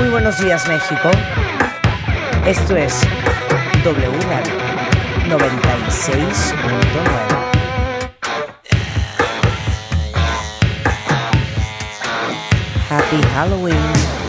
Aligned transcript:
Muy 0.00 0.08
buenos 0.08 0.40
días, 0.40 0.66
México. 0.66 1.10
Esto 2.46 2.74
es 2.74 3.02
W 3.84 4.10
Radio 4.30 4.54
96.9. 5.28 6.54
Happy 12.88 13.22
Halloween. 13.34 14.19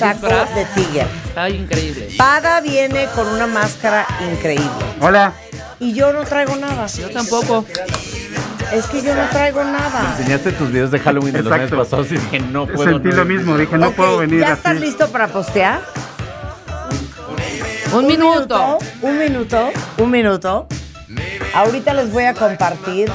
Saco 0.00 0.26
de 0.54 0.64
tigre. 0.74 1.06
Ay, 1.36 1.56
increíble. 1.56 2.08
Pada 2.16 2.60
viene 2.60 3.06
con 3.14 3.26
una 3.28 3.46
máscara 3.46 4.06
increíble. 4.32 4.68
Hola. 5.00 5.32
Y 5.78 5.92
yo 5.94 6.12
no 6.12 6.24
traigo 6.24 6.56
nada. 6.56 6.86
Yo 6.86 7.10
tampoco. 7.10 7.64
Es 8.72 8.86
que 8.86 9.02
yo 9.02 9.14
no 9.14 9.28
traigo 9.30 9.62
nada. 9.64 10.14
Enseñaste 10.16 10.52
tus 10.52 10.70
videos 10.70 10.90
de 10.90 11.00
Halloween 11.00 11.32
de 11.32 11.42
los 11.42 11.52
meses 11.52 11.76
pasados 11.76 12.06
y 12.12 12.16
dije, 12.16 12.40
no 12.40 12.66
puedo. 12.66 12.90
Sentí 12.90 13.08
no 13.08 13.16
lo 13.16 13.24
mismo, 13.24 13.58
dije, 13.58 13.76
no 13.78 13.90
puedo 13.92 14.18
venir 14.18 14.40
¿Ya 14.40 14.46
así. 14.46 14.54
estás 14.54 14.80
listo 14.80 15.08
para 15.08 15.28
postear? 15.28 15.80
Un 17.92 18.06
minuto. 18.06 18.78
Un 19.02 19.18
minuto. 19.18 19.70
Un 19.98 20.10
minuto. 20.10 20.68
Ahorita 21.54 21.94
les 21.94 22.12
voy 22.12 22.24
a 22.24 22.34
compartir 22.34 23.10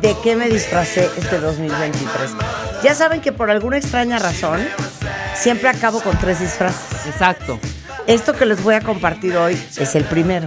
de 0.00 0.16
qué 0.22 0.36
me 0.36 0.48
disfracé 0.48 1.10
este 1.18 1.38
2023. 1.38 2.30
Ya 2.82 2.94
saben 2.94 3.20
que 3.20 3.32
por 3.32 3.50
alguna 3.50 3.76
extraña 3.76 4.18
razón 4.18 4.60
siempre 5.44 5.68
acabo 5.68 6.00
con 6.00 6.16
tres 6.16 6.40
disfraces. 6.40 7.06
Exacto. 7.06 7.60
Esto 8.06 8.32
que 8.32 8.46
les 8.46 8.62
voy 8.62 8.76
a 8.76 8.80
compartir 8.80 9.36
hoy 9.36 9.62
es 9.76 9.94
el 9.94 10.04
primero. 10.04 10.46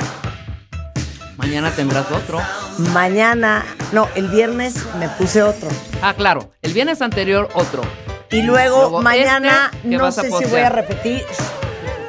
Mañana 1.37 1.69
tendrás 1.69 2.09
otro. 2.11 2.41
Mañana, 2.79 3.63
no, 3.91 4.09
el 4.15 4.27
viernes 4.27 4.73
me 4.99 5.07
puse 5.09 5.43
otro. 5.43 5.69
Ah, 6.01 6.15
claro. 6.15 6.51
El 6.63 6.73
viernes 6.73 6.99
anterior, 7.03 7.47
otro. 7.53 7.83
Y 8.31 8.41
luego, 8.41 8.77
Luego 8.81 9.01
mañana 9.03 9.69
este 9.71 9.87
no 9.97 10.11
sé 10.11 10.31
si 10.31 10.45
voy 10.45 10.61
a 10.61 10.69
repetir 10.69 11.23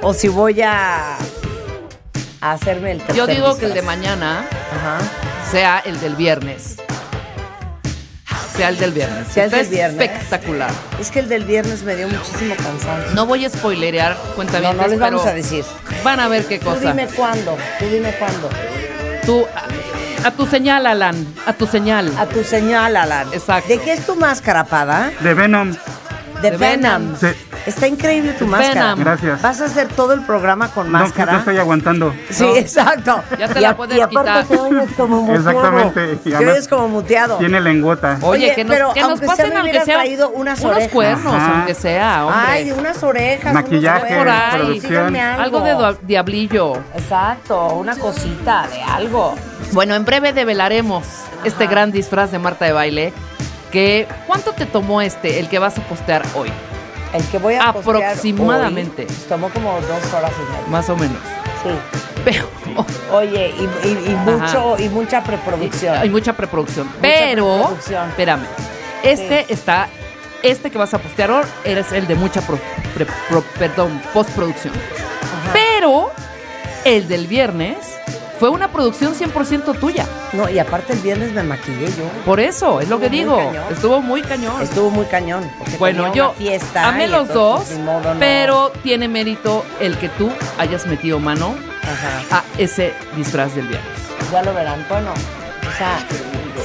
o 0.01 0.15
si 0.15 0.29
voy 0.29 0.63
a, 0.63 1.17
a 2.41 2.53
hacerme 2.53 2.93
el 2.93 2.99
tercer 2.99 3.17
Yo 3.17 3.27
digo 3.27 3.57
que 3.59 3.67
el 3.67 3.75
de 3.75 3.83
mañana 3.83 4.47
Ajá. 4.75 4.99
sea 5.51 5.79
el 5.81 6.01
del 6.01 6.17
viernes. 6.17 6.79
Sea 8.59 8.69
el 8.71 8.79
del 8.79 8.93
viernes. 8.93 9.29
Sea 9.33 9.45
el 9.45 9.51
Está 9.53 9.57
del 9.63 9.69
viernes. 9.69 10.01
Espectacular. 10.11 10.71
Es 11.01 11.11
que 11.13 11.21
el 11.21 11.29
del 11.29 11.45
viernes 11.45 11.83
me 11.85 11.95
dio 11.95 12.09
muchísimo 12.09 12.55
cansancio. 12.57 13.15
No 13.15 13.25
voy 13.25 13.45
a 13.45 13.51
spoilerear, 13.51 14.17
cuenta 14.35 14.55
No, 14.61 14.73
bien. 14.73 14.77
no 14.77 14.89
les 14.89 14.99
vamos 14.99 15.25
a 15.27 15.33
decir. 15.33 15.65
Van 16.03 16.19
a 16.19 16.27
ver 16.29 16.45
qué 16.47 16.59
Tú 16.59 16.67
cosa. 16.67 16.81
dime 16.81 17.07
cuándo, 17.07 17.57
tú 17.79 17.85
dime 17.87 18.13
cuándo. 18.19 18.51
Tú, 19.25 19.47
a, 20.25 20.27
a 20.27 20.31
tu 20.33 20.45
señal, 20.47 20.87
Alan. 20.87 21.25
A 21.47 21.53
tu 21.53 21.67
señal. 21.69 22.13
A 22.19 22.27
tu 22.27 22.43
señal, 22.43 22.97
Alan. 22.97 23.29
Exacto. 23.33 23.69
¿De 23.69 23.79
qué 23.79 23.93
es 23.93 24.05
tu 24.05 24.17
máscara, 24.17 24.65
Pada? 24.65 25.13
De 25.21 25.35
Venom. 25.35 25.73
De, 26.43 26.51
De 26.51 26.57
Venom. 26.57 27.15
Venom. 27.15 27.17
Sí. 27.21 27.27
Está 27.69 27.87
increíble 27.87 28.33
tu 28.33 28.47
máscara. 28.47 28.83
Venom. 28.95 29.01
Gracias. 29.01 29.43
¿Vas 29.43 29.61
a 29.61 29.65
hacer 29.67 29.89
todo 29.89 30.13
el 30.15 30.23
programa 30.23 30.69
con 30.69 30.91
No, 30.91 30.99
máscara? 30.99 31.33
no 31.33 31.39
estoy 31.41 31.59
aguantando. 31.59 32.15
Sí, 32.31 32.45
No. 32.45 32.57
exacto. 32.57 33.23
Ya 33.39 33.49
te 33.49 33.59
y 33.59 33.63
la 33.63 33.77
puedes 33.77 33.97
y 33.99 34.01
aparte 34.01 34.31
quitar. 34.31 34.47
te 34.47 34.57
oyes 34.59 34.91
como 34.97 35.23
muteado. 35.23 35.39
Exactamente, 35.51 36.17
Te 36.17 36.37
oyes 36.37 36.69
como 36.69 36.89
muteado. 36.89 37.37
Tiene 37.39 37.61
lengüota. 37.61 38.19
Oye, 38.23 38.55
que 38.55 38.65
nos, 38.65 38.73
pero 38.75 38.93
que 38.95 39.01
nos 39.01 39.11
aunque 39.11 39.27
sea 39.27 39.37
pasen 39.37 39.51
me 39.55 39.61
aunque 39.61 39.85
sea 39.85 39.95
traído 39.97 40.31
unas 40.31 40.61
unos 40.61 40.73
orejas. 40.77 40.93
cuernos, 40.93 41.35
Ajá. 41.35 41.53
aunque 41.57 41.75
sea, 41.75 42.27
hombre. 42.27 42.41
Ay, 42.49 42.71
unas 42.73 43.03
orejas. 43.03 43.53
Maquillaje, 43.55 43.99
unos 43.99 44.25
cuernos, 44.25 44.51
por 44.51 44.61
ahí. 44.61 44.81
consíganme 44.81 45.21
algo 45.21 45.61
de 45.61 45.97
diablillo. 46.03 46.73
Exacto, 46.95 47.67
una 47.75 47.97
cosita 47.97 48.67
de 48.73 48.83
algo. 48.83 49.35
Bueno, 49.73 49.95
en 49.95 50.05
breve 50.05 50.33
develaremos 50.33 51.05
este 51.45 51.67
gran 51.67 51.93
disfraz 51.93 52.31
de 52.33 52.39
Marta 52.39 52.65
de 52.65 52.73
baile. 52.73 53.13
Que, 53.71 54.09
¿Cuánto 54.27 54.53
te 54.53 54.65
tomó 54.65 55.03
este, 55.03 55.41
el 55.41 55.49
que 55.51 55.59
vas 55.59 55.77
a 55.77 55.83
postear 55.83 56.23
hoy? 56.35 56.51
El 57.13 57.25
que 57.29 57.39
voy 57.39 57.55
a 57.55 57.69
Aproximadamente. 57.71 59.07
hoy, 59.09 59.15
tomó 59.29 59.49
como 59.51 59.73
dos 59.81 60.13
horas 60.15 60.33
y 60.37 60.53
media. 60.53 60.67
Más 60.69 60.89
o 60.91 60.97
menos. 60.97 61.19
Sí. 61.63 61.71
Pero 62.25 62.49
Oye, 63.13 63.55
y, 63.59 63.89
y- 63.89 64.11
y 64.11 64.15
mucho, 64.25 64.77
y 64.79 64.89
mucha 64.91 65.23
preproducción. 65.25 65.97
hay 65.97 66.11
mucha 66.11 66.33
preproducción. 66.35 66.89
Pero, 67.01 67.47
preproducción. 67.57 68.09
espérame. 68.11 68.45
Este 69.03 69.47
está, 69.53 69.89
este 70.43 70.71
que 70.71 70.77
vas 70.79 70.93
a 70.93 70.99
postear 70.99 71.31
hoy 71.31 71.45
eres 71.65 71.91
el 71.93 72.07
de 72.07 72.15
mucha 72.15 72.41
pro- 72.43 72.59
pre- 72.95 73.07
pro- 73.29 73.45
perdón, 73.59 74.01
postproducción. 74.13 74.75
Ajá. 74.75 75.53
Pero 75.55 76.11
el 76.85 77.09
del 77.09 77.27
viernes 77.27 77.77
fue 78.39 78.49
una 78.49 78.69
producción 78.71 79.15
100% 79.15 79.79
tuya. 79.79 80.07
No, 80.33 80.49
y 80.49 80.59
aparte 80.59 80.93
el 80.93 81.01
viernes 81.01 81.33
me 81.33 81.43
maquillé 81.43 81.87
yo. 81.89 82.05
Por 82.25 82.41
eso, 82.41 82.81
es 82.81 82.89
lo 82.89 82.99
que 83.01 83.09
muy 83.09 83.19
digo. 83.19 83.37
cañón. 83.37 83.65
Estuvo 83.71 84.01
muy 84.01 84.23
cañón. 84.23 84.63
Estuvo 84.63 84.91
muy 84.91 85.07
cañón. 85.07 85.51
porque 85.59 85.77
Bueno, 85.77 86.13
yo 86.15 86.33
fiesta 86.39 86.89
amé 86.89 87.07
los 87.09 87.29
entonces, 87.29 87.35
dos, 87.35 87.65
pues, 87.67 87.79
modo, 87.81 88.15
no. 88.15 88.21
pero 88.21 88.73
tiene 88.83 89.09
mérito 89.09 89.65
el 89.81 89.97
que 89.99 90.09
tú 90.11 90.31
hayas 90.59 90.87
metido 90.87 91.19
mano 91.19 91.55
Ajá. 91.83 92.39
a 92.39 92.45
ese 92.59 92.95
disfraz 93.17 93.55
del 93.55 93.67
viernes. 93.67 93.91
Ya 94.33 94.43
lo 94.43 94.53
verán. 94.55 94.85
Bueno, 94.89 95.11
o 95.13 95.79
sea, 95.79 95.99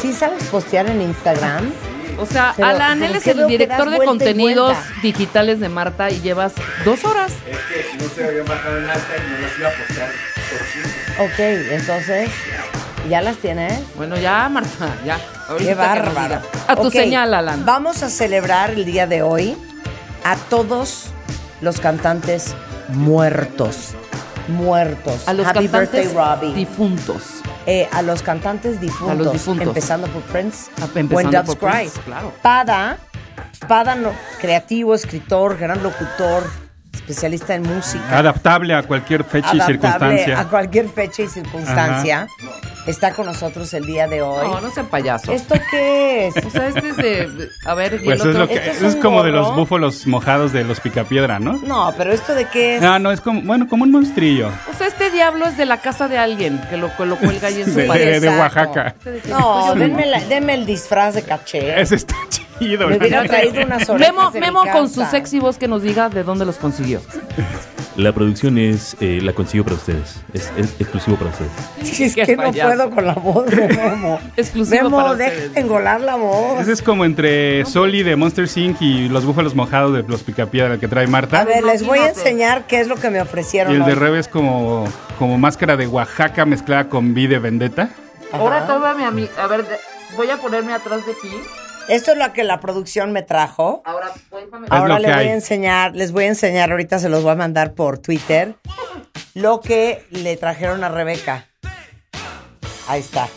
¿sí 0.01 0.13
sabes 0.13 0.43
postear 0.45 0.87
en 0.87 1.01
Instagram? 1.01 1.71
O 2.19 2.25
sea, 2.27 2.53
Pero, 2.55 2.67
Alan, 2.67 2.99
¿por 2.99 3.07
él 3.09 3.15
es 3.15 3.25
el 3.27 3.47
director 3.47 3.89
de 3.89 3.97
contenidos 3.97 4.77
digitales 5.01 5.59
de 5.59 5.67
Marta 5.69 6.11
y 6.11 6.21
llevas 6.21 6.53
dos 6.85 7.03
horas. 7.05 7.31
Es 7.49 7.57
que 7.57 8.03
no 8.03 8.09
se 8.13 8.23
había 8.25 8.43
bajado 8.43 8.77
en 8.77 8.89
alta 8.89 9.13
y 9.17 9.31
no 9.31 9.39
las 9.39 9.57
iba 9.57 9.69
a 9.69 9.71
postear 9.71 10.09
Ok, 11.19 11.40
entonces, 11.40 12.30
¿ya 13.10 13.22
las 13.22 13.38
tienes? 13.38 13.81
Bueno, 13.95 14.18
ya, 14.18 14.48
Marta, 14.50 14.95
ya. 15.06 15.19
Ahorita 15.50 15.69
Qué 15.69 15.75
bárbaro. 15.75 16.42
A 16.68 16.75
tu 16.75 16.88
Ok, 16.88 16.94
señal, 16.94 17.34
Alan. 17.34 17.66
Vamos 17.66 18.01
a 18.04 18.10
celebrar 18.10 18.72
el 18.72 18.86
día 18.86 19.07
de 19.07 19.22
hoy 19.22 19.57
a 20.24 20.36
todos 20.36 21.07
los 21.62 21.80
cantantes 21.80 22.56
muertos. 22.90 23.92
Muertos. 24.48 25.28
A 25.28 25.34
los 25.34 25.45
Happy 25.48 25.68
cantantes 25.68 26.13
birthday, 26.13 26.13
Robbie. 26.16 26.54
difuntos. 26.54 27.24
Eh, 27.66 27.88
a 27.94 28.01
los 28.01 28.22
cantantes 28.22 28.81
difuntos, 28.81 29.10
A 29.12 29.24
los 29.24 29.31
difuntos. 29.34 29.68
empezando 29.68 30.07
por 30.07 30.22
Prince, 30.24 30.69
Ah, 30.81 30.86
empezando 30.95 31.16
When 31.16 31.31
Doves 31.31 31.56
por 31.56 31.69
Cry. 31.69 31.78
Prince, 31.80 32.01
claro. 32.01 32.34
Pada, 32.42 32.98
Pada 33.68 33.95
no- 33.95 34.12
creativo, 34.42 34.94
escritor, 34.95 35.57
gran 35.57 35.81
locutor, 35.81 36.44
especialista 37.07 37.55
en 37.55 37.63
música, 37.63 38.17
Adaptable 38.17 38.73
a 38.73 38.83
cualquier 38.83 39.23
fecha 39.23 39.50
y 39.53 39.59
adaptable 39.59 39.73
circunstancia. 40.17 40.39
a 40.39 40.47
cualquier 40.47 40.89
fecha 40.89 41.23
y 41.23 41.27
circunstancia, 41.27 42.27
está 42.88 43.11
con 43.13 43.25
nosotros 43.25 43.73
el 43.73 43.85
día 43.85 44.07
de 44.07 44.21
hoy. 44.21 44.47
No, 44.47 44.61
no 44.61 44.71
sean 44.71 44.88
payasos. 44.88 45.29
¿Esto 45.29 45.55
qué 45.69 46.27
es? 46.27 46.45
O 46.45 46.50
sea, 46.50 46.67
este 46.69 46.89
es 46.89 46.97
de. 46.97 47.50
A 47.65 47.73
ver, 47.73 47.95
y 48.01 48.05
Pues 48.05 48.21
el 48.21 48.29
es, 48.29 48.35
otro. 48.35 48.39
lo 48.39 48.47
que, 48.47 48.55
¿Esto 48.55 48.88
es 48.88 48.95
es 48.95 49.01
como 49.01 49.21
de 49.23 49.31
los 49.31 49.53
búfalos 49.55 50.07
mojados 50.07 50.53
de 50.53 50.63
los 50.63 50.79
picapiedra, 50.79 51.39
¿no? 51.39 51.53
No, 51.65 51.94
pero 51.97 52.11
¿esto 52.13 52.33
de 52.35 52.45
qué 52.47 52.77
es? 52.77 52.83
Ah, 52.83 53.00
no, 53.00 53.11
es 53.11 53.19
como, 53.21 53.41
bueno, 53.41 53.67
como 53.67 53.83
un 53.83 53.91
monstrillo. 53.91 54.49
O 54.73 54.77
sea, 54.77 54.88
este 54.88 55.11
diablo 55.11 55.45
es 55.45 55.57
de 55.57 55.65
la 55.65 55.77
casa 55.81 56.07
de 56.07 56.17
alguien 56.17 56.59
que 56.69 56.77
lo, 56.77 56.95
que 56.95 57.06
lo 57.06 57.17
cuelga 57.17 57.49
ahí 57.49 57.61
en 57.61 57.65
su 57.65 57.73
De, 57.79 57.85
pared. 57.85 58.21
de-. 58.21 58.29
Oaxaca. 58.29 58.95
No, 59.29 59.75
denme, 59.75 60.06
la- 60.06 60.21
denme 60.21 60.53
el 60.53 60.65
disfraz 60.65 61.15
de 61.15 61.23
caché. 61.23 61.79
Ese 61.81 61.95
está 61.95 62.15
chido. 62.29 62.43
Me 62.59 62.75
hubiera 62.97 63.23
traído 63.25 63.63
unas 63.65 63.88
Memo, 64.00 64.31
mi 64.31 64.39
Memo 64.39 64.63
con 64.71 64.89
su 64.89 65.03
sexy 65.05 65.39
voz 65.39 65.57
que 65.57 65.67
nos 65.67 65.81
diga 65.83 66.09
de 66.09 66.23
dónde 66.23 66.45
los 66.45 66.57
consiguió. 66.57 67.01
La 67.95 68.11
producción 68.11 68.57
es 68.57 68.95
eh, 69.01 69.19
la 69.21 69.33
consiguió 69.33 69.63
para 69.63 69.75
ustedes. 69.75 70.15
Es, 70.33 70.51
es 70.57 70.73
exclusivo 70.79 71.15
para 71.17 71.29
ustedes. 71.29 71.51
Sí, 71.83 72.05
es 72.05 72.15
Qué 72.15 72.25
que 72.25 72.35
no 72.35 72.51
puedo 72.51 72.89
con 72.89 73.05
la 73.05 73.13
voz 73.13 73.45
de 73.45 73.67
Memo. 73.67 74.19
Exclusivo 74.38 74.83
Memo, 74.85 74.97
para 74.97 75.13
deja 75.15 75.29
ustedes. 75.31 75.53
de 75.53 75.59
engolar 75.61 76.01
la 76.01 76.15
voz. 76.15 76.59
Ese 76.61 76.71
es 76.71 76.81
como 76.81 77.05
entre 77.05 77.65
Soli 77.65 78.01
de 78.01 78.15
Monster 78.15 78.50
Inc. 78.56 78.81
y 78.81 79.09
los 79.09 79.25
búfalos 79.25 79.53
mojados 79.53 79.94
de 79.94 80.01
los 80.03 80.23
picapiedra 80.23 80.79
que 80.79 80.88
trae 80.88 81.06
Marta. 81.06 81.41
A 81.41 81.45
ver, 81.45 81.63
les 81.63 81.85
voy 81.85 81.99
a 81.99 82.09
enseñar 82.09 82.65
qué 82.65 82.79
es 82.79 82.88
lo 82.88 82.95
que 82.95 83.11
me 83.11 83.19
y 83.19 83.21
ofrecieron 83.21 83.73
el 83.73 83.85
de 83.85 83.94
hoy. 83.94 83.99
Rebe 83.99 84.19
es 84.19 84.27
como, 84.27 84.85
como 85.19 85.38
máscara 85.38 85.77
de 85.77 85.85
Oaxaca 85.85 86.45
mezclada 86.45 86.89
con 86.89 87.11
V 87.11 87.27
de 87.27 87.38
Vendetta. 87.38 87.89
Ahora 88.31 88.65
tómame 88.65 89.06
a 89.06 89.11
mí. 89.11 89.29
A 89.38 89.45
ver, 89.45 89.67
de- 89.67 89.77
voy 90.17 90.31
a 90.31 90.38
ponerme 90.38 90.73
atrás 90.73 91.06
de 91.06 91.13
ti. 91.13 91.29
Esto 91.88 92.12
es 92.12 92.18
lo 92.18 92.31
que 92.33 92.44
la 92.44 92.59
producción 92.59 93.12
me 93.12 93.24
trajo. 93.24 93.81
Ahora, 93.85 94.12
Ahora 94.69 95.00
les 95.00 95.15
voy 95.15 95.25
a 95.25 95.33
enseñar, 95.33 95.95
les 95.95 96.12
voy 96.12 96.24
a 96.25 96.27
enseñar, 96.27 96.71
ahorita 96.71 97.00
se 97.00 97.09
los 97.09 97.24
voy 97.24 97.31
a 97.31 97.35
mandar 97.35 97.74
por 97.74 97.97
Twitter, 97.97 98.56
lo 99.33 99.59
que 99.59 100.06
le 100.12 100.38
trajeron 100.38 100.83
a 100.83 100.89
Rebeca. 100.89 101.47
Ahí 102.88 103.01
está. 103.01 103.27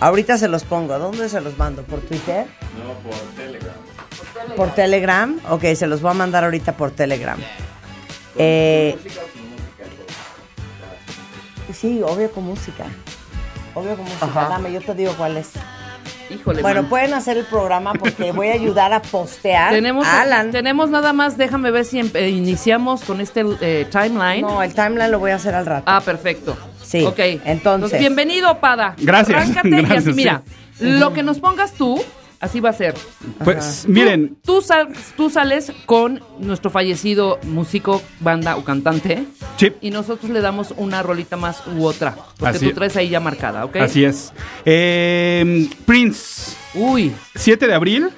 Ahorita 0.00 0.38
se 0.38 0.48
los 0.48 0.64
pongo. 0.64 0.98
¿Dónde 0.98 1.28
se 1.28 1.40
los 1.40 1.56
mando? 1.56 1.82
¿Por 1.82 2.00
Twitter? 2.00 2.46
No, 2.78 2.94
por 2.94 3.14
Telegram. 3.36 3.74
¿Por 4.56 4.74
Telegram? 4.74 5.40
Ok, 5.50 5.64
se 5.74 5.86
los 5.86 6.00
voy 6.02 6.10
a 6.10 6.14
mandar 6.14 6.44
ahorita 6.44 6.76
por 6.76 6.90
Telegram. 6.90 7.38
Eh, 8.36 8.98
sí, 11.72 12.02
obvio 12.02 12.30
con 12.32 12.44
música. 12.44 12.84
Obvio 13.74 13.96
con 13.96 14.04
música. 14.04 14.26
Ajá. 14.26 14.48
Dame, 14.48 14.72
yo 14.72 14.80
te 14.80 14.94
digo 14.94 15.14
cuál 15.16 15.36
es. 15.36 15.52
Híjole, 16.30 16.62
Bueno, 16.62 16.82
man. 16.82 16.88
pueden 16.90 17.14
hacer 17.14 17.36
el 17.36 17.44
programa 17.44 17.92
porque 17.92 18.32
voy 18.32 18.48
a 18.48 18.52
ayudar 18.54 18.92
a 18.92 19.00
postear. 19.02 19.72
Tenemos, 19.72 20.06
Alan. 20.06 20.50
tenemos 20.50 20.90
nada 20.90 21.12
más, 21.12 21.36
déjame 21.36 21.70
ver 21.70 21.84
si 21.84 22.00
eh, 22.00 22.28
iniciamos 22.30 23.02
con 23.04 23.20
este 23.20 23.44
eh, 23.60 23.86
timeline. 23.90 24.42
No, 24.42 24.62
el 24.62 24.74
timeline 24.74 25.10
lo 25.10 25.18
voy 25.18 25.32
a 25.32 25.36
hacer 25.36 25.54
al 25.54 25.66
rato. 25.66 25.84
Ah, 25.86 26.00
perfecto. 26.00 26.56
Sí, 26.82 27.04
Ok. 27.04 27.18
entonces. 27.44 27.98
bienvenido, 27.98 28.58
Pada. 28.60 28.94
Gracias, 28.98 29.36
Arráncate 29.40 29.68
y 29.68 29.74
así, 29.74 29.82
gracias, 29.88 30.14
mira, 30.16 30.42
lo 30.80 31.12
que 31.12 31.22
nos 31.22 31.38
pongas 31.38 31.72
tú, 31.72 32.02
así 32.44 32.60
va 32.60 32.70
a 32.70 32.72
ser. 32.72 32.94
Pues 33.42 33.84
miren, 33.88 34.36
Tú, 34.44 34.60
sal- 34.62 34.88
tú 35.16 35.30
sales 35.30 35.72
con 35.86 36.20
nuestro 36.38 36.70
fallecido 36.70 37.38
músico, 37.44 38.02
banda 38.20 38.56
o 38.56 38.64
cantante. 38.64 39.24
Sí. 39.56 39.72
Y 39.80 39.90
nosotros 39.90 40.30
le 40.30 40.40
damos 40.40 40.72
una 40.76 41.02
rolita 41.02 41.36
más 41.36 41.62
u 41.66 41.84
otra. 41.84 42.14
Porque 42.38 42.56
Así 42.56 42.64
tú 42.66 42.70
es. 42.70 42.74
traes 42.74 42.96
ahí 42.96 43.08
ya 43.08 43.20
marcada, 43.20 43.64
¿ok? 43.64 43.76
así 43.76 44.04
es. 44.04 44.32
Eh, 44.64 45.68
Prince, 45.86 46.56
Uy. 46.74 47.12
7 47.34 47.66
de 47.66 47.74
abril 47.74 48.08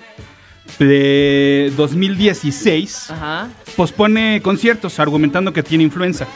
de 0.78 1.72
2016. 1.76 3.10
Ajá. 3.10 3.48
pospone 3.76 4.40
conciertos 4.42 4.98
argumentando 4.98 5.52
que 5.52 5.62
tiene 5.62 5.84
influenza. 5.84 6.26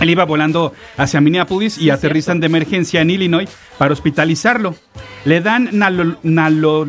Él 0.00 0.10
iba 0.10 0.24
volando 0.24 0.72
hacia 0.96 1.20
Minneapolis 1.20 1.78
y 1.78 1.90
aterrizan 1.90 2.40
de 2.40 2.46
emergencia 2.46 3.00
en 3.02 3.10
Illinois 3.10 3.48
para 3.78 3.92
hospitalizarlo. 3.92 4.74
Le 5.24 5.40
dan 5.40 5.68
nalo- 5.72 6.16
nalo- 6.22 6.88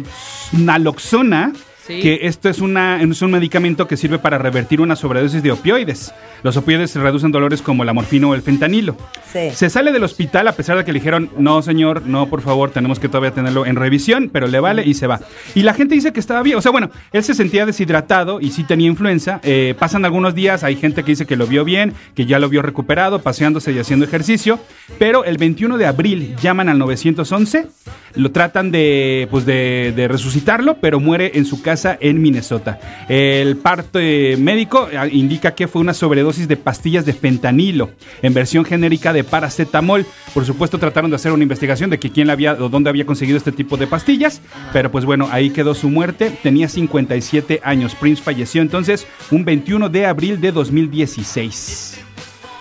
naloxona, 0.53 1.51
Sí. 1.87 1.99
que 1.99 2.19
esto 2.23 2.47
es, 2.47 2.59
una, 2.59 3.01
es 3.01 3.21
un 3.23 3.31
medicamento 3.31 3.87
que 3.87 3.97
sirve 3.97 4.19
para 4.19 4.37
revertir 4.37 4.81
una 4.81 4.95
sobredosis 4.95 5.41
de 5.41 5.51
opioides. 5.51 6.13
Los 6.43 6.55
opioides 6.55 6.95
reducen 6.95 7.31
dolores 7.31 7.61
como 7.61 7.83
la 7.83 7.91
morfina 7.93 8.27
o 8.27 8.35
el 8.35 8.43
fentanilo. 8.43 8.95
Sí. 9.31 9.49
Se 9.53 9.69
sale 9.69 9.91
del 9.91 10.03
hospital 10.03 10.47
a 10.47 10.51
pesar 10.51 10.77
de 10.77 10.85
que 10.85 10.93
le 10.93 10.99
dijeron, 10.99 11.31
no 11.37 11.61
señor, 11.63 12.05
no 12.05 12.27
por 12.29 12.41
favor, 12.41 12.69
tenemos 12.69 12.99
que 12.99 13.07
todavía 13.07 13.31
tenerlo 13.31 13.65
en 13.65 13.75
revisión, 13.75 14.29
pero 14.31 14.47
le 14.47 14.59
vale 14.59 14.83
y 14.85 14.93
se 14.93 15.07
va. 15.07 15.21
Y 15.55 15.63
la 15.63 15.73
gente 15.73 15.95
dice 15.95 16.13
que 16.13 16.19
estaba 16.19 16.43
bien, 16.43 16.57
o 16.57 16.61
sea, 16.61 16.71
bueno, 16.71 16.91
él 17.13 17.23
se 17.23 17.33
sentía 17.33 17.65
deshidratado 17.65 18.39
y 18.41 18.51
sí 18.51 18.63
tenía 18.63 18.87
influenza. 18.87 19.39
Eh, 19.43 19.73
pasan 19.79 20.05
algunos 20.05 20.35
días, 20.35 20.63
hay 20.63 20.75
gente 20.75 21.03
que 21.03 21.11
dice 21.13 21.25
que 21.25 21.35
lo 21.35 21.47
vio 21.47 21.65
bien, 21.65 21.93
que 22.13 22.25
ya 22.27 22.37
lo 22.37 22.47
vio 22.47 22.61
recuperado, 22.61 23.23
paseándose 23.23 23.71
y 23.71 23.79
haciendo 23.79 24.05
ejercicio, 24.05 24.59
pero 24.99 25.25
el 25.25 25.37
21 25.37 25.77
de 25.79 25.87
abril 25.87 26.35
llaman 26.41 26.69
al 26.69 26.77
911, 26.77 27.67
lo 28.15 28.31
tratan 28.31 28.71
de, 28.71 29.27
pues 29.31 29.45
de, 29.45 29.93
de 29.95 30.07
resucitarlo, 30.07 30.77
pero 30.81 30.99
muere 30.99 31.31
en 31.35 31.45
su 31.45 31.61
casa 31.61 31.71
en 31.99 32.21
Minnesota. 32.21 32.79
El 33.09 33.57
parte 33.57 34.37
médico 34.37 34.87
eh, 34.91 35.09
indica 35.11 35.53
que 35.55 35.67
fue 35.67 35.81
una 35.81 35.93
sobredosis 35.93 36.47
de 36.47 36.57
pastillas 36.57 37.05
de 37.05 37.13
fentanilo 37.13 37.91
en 38.21 38.33
versión 38.33 38.65
genérica 38.65 39.13
de 39.13 39.23
paracetamol. 39.23 40.05
Por 40.33 40.45
supuesto, 40.45 40.77
trataron 40.77 41.09
de 41.09 41.15
hacer 41.15 41.31
una 41.31 41.43
investigación 41.43 41.89
de 41.89 41.99
que 41.99 42.11
quién 42.11 42.27
la 42.27 42.33
había 42.33 42.53
o 42.53 42.69
dónde 42.69 42.89
había 42.89 43.05
conseguido 43.05 43.37
este 43.37 43.51
tipo 43.51 43.77
de 43.77 43.87
pastillas, 43.87 44.41
pero 44.73 44.91
pues 44.91 45.05
bueno, 45.05 45.27
ahí 45.31 45.49
quedó 45.49 45.73
su 45.73 45.89
muerte. 45.89 46.31
Tenía 46.43 46.69
57 46.69 47.61
años. 47.63 47.95
Prince 47.95 48.21
falleció 48.21 48.61
entonces 48.61 49.07
un 49.31 49.45
21 49.45 49.89
de 49.89 50.05
abril 50.05 50.39
de 50.39 50.51
2016. 50.51 52.00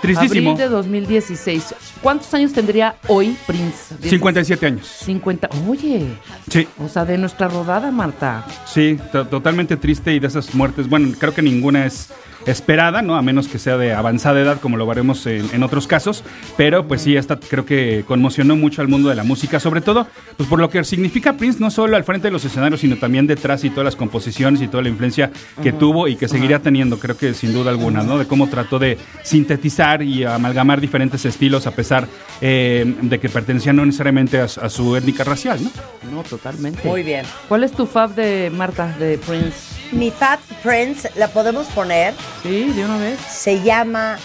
Tristísimo. 0.03 0.53
Abril 0.53 0.65
de 0.65 0.69
2016. 0.71 1.75
¿Cuántos 2.03 2.33
años 2.35 2.53
tendría 2.53 2.95
hoy 3.09 3.37
Prince? 3.47 3.95
57 4.03 4.67
años. 4.67 4.87
50. 4.87 5.49
Oye, 5.69 6.07
Sí. 6.51 6.67
o 6.83 6.89
sea, 6.89 7.05
de 7.05 7.19
nuestra 7.19 7.49
rodada, 7.49 7.91
Marta. 7.91 8.45
Sí, 8.67 8.99
to- 9.13 9.27
totalmente 9.27 9.77
triste 9.77 10.15
y 10.15 10.19
de 10.19 10.27
esas 10.29 10.55
muertes, 10.55 10.89
bueno, 10.89 11.15
creo 11.19 11.35
que 11.35 11.43
ninguna 11.43 11.85
es 11.87 12.09
esperada, 12.47 13.03
¿no? 13.03 13.17
A 13.17 13.23
menos 13.23 13.49
que 13.49 13.59
sea 13.59 13.77
de 13.77 13.93
avanzada 13.93 14.41
edad, 14.41 14.61
como 14.61 14.77
lo 14.77 14.87
veremos 14.87 15.27
en, 15.27 15.49
en 15.53 15.63
otros 15.63 15.87
casos, 15.87 16.25
pero 16.57 16.87
pues 16.87 17.03
sí, 17.03 17.17
esta 17.17 17.39
creo 17.39 17.65
que 17.65 18.05
conmocionó 18.07 18.57
mucho 18.57 18.83
al 18.83 18.89
mundo 18.89 19.09
de 19.09 19.15
la 19.15 19.25
música, 19.25 19.61
sobre 19.61 19.81
todo, 19.81 20.07
pues 20.37 20.49
por 20.49 20.59
lo 20.59 20.71
que 20.71 20.83
significa 20.85 21.35
Prince, 21.35 21.61
no 21.61 21.71
solo 21.71 21.97
al 21.97 22.05
frente 22.05 22.29
de 22.29 22.33
los 22.33 22.45
escenarios, 22.45 22.81
sino 22.81 22.97
también 22.97 23.27
detrás 23.27 23.65
y 23.65 23.71
todas 23.71 23.85
las 23.85 23.97
composiciones 23.97 24.63
y 24.63 24.69
toda 24.69 24.83
la 24.83 24.89
influencia 24.89 25.31
que 25.63 25.73
tuvo 25.73 26.09
y 26.09 26.17
que 26.17 26.29
seguiría 26.29 26.61
teniendo, 26.61 26.99
creo 26.99 27.17
que 27.17 27.35
sin 27.35 27.53
duda 27.53 27.71
alguna, 27.71 28.03
¿no? 28.03 28.19
De 28.19 28.27
cómo 28.27 28.49
trató 28.49 28.79
de 28.79 28.99
sintetizar 29.23 30.03
y 30.03 30.25
amalgamar 30.25 30.81
diferentes 30.81 31.25
estilos 31.25 31.67
a 31.67 31.73
pesar 31.73 32.07
eh, 32.41 32.95
de 33.03 33.19
que 33.19 33.29
pertenecían 33.29 33.77
no 33.77 33.85
necesariamente 33.85 34.41
a, 34.41 34.45
a 34.45 34.71
su 34.71 34.97
étnica 34.97 35.25
racial, 35.25 35.61
¿no? 35.63 35.71
No, 36.11 36.23
totalmente. 36.23 36.87
Muy 36.87 37.03
bien. 37.03 37.25
¿Cuál 37.49 37.65
es 37.65 37.73
tu 37.73 37.87
fab 37.87 38.15
de 38.15 38.51
Marta, 38.51 38.97
de 38.99 39.19
Prince? 39.19 39.81
Mi 39.93 40.11
Fat 40.11 40.41
Prince, 40.63 41.11
la 41.17 41.29
podemos 41.29 41.67
poner, 41.69 42.15
Sí, 42.43 42.71
de 42.73 42.85
una 42.85 42.97
vez. 42.99 43.19
se 43.21 43.63
llama 43.63 44.19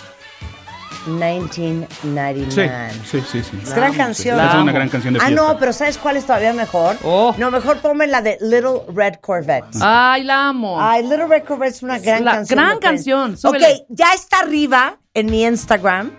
1999. 1.08 2.92
Sí, 3.04 3.22
sí, 3.22 3.24
sí, 3.32 3.44
sí. 3.44 3.60
Es 3.64 3.74
gran 3.74 3.94
canción. 3.94 4.40
Es 4.40 4.54
una 4.56 4.72
gran 4.72 4.90
canción 4.90 5.14
de 5.14 5.20
Ah, 5.20 5.26
fiesta. 5.28 5.42
no, 5.54 5.58
pero 5.60 5.74
¿sabes 5.74 5.98
cuál 5.98 6.18
es 6.18 6.26
todavía 6.26 6.54
mejor? 6.54 6.98
Oh. 7.04 7.34
No, 7.38 7.52
mejor 7.52 7.78
ponme 7.80 8.08
la 8.08 8.22
de 8.22 8.38
Little 8.42 8.82
Red 8.94 9.16
Corvette. 9.22 9.66
Ay, 9.82 10.24
la 10.24 10.48
amo. 10.50 10.78
Ay, 10.82 11.04
Little 11.04 11.28
Red 11.28 11.44
Corvette 11.44 11.76
es 11.76 11.84
una 11.84 12.00
gran 12.00 12.24
La 12.26 12.32
canción. 12.34 12.60
gran 12.60 12.80
canción, 12.80 13.32
Ok, 13.34 13.38
súbele. 13.38 13.86
ya 13.90 14.14
está 14.14 14.40
arriba 14.40 14.98
en 15.14 15.28
mi 15.28 15.44
Instagram. 15.46 16.12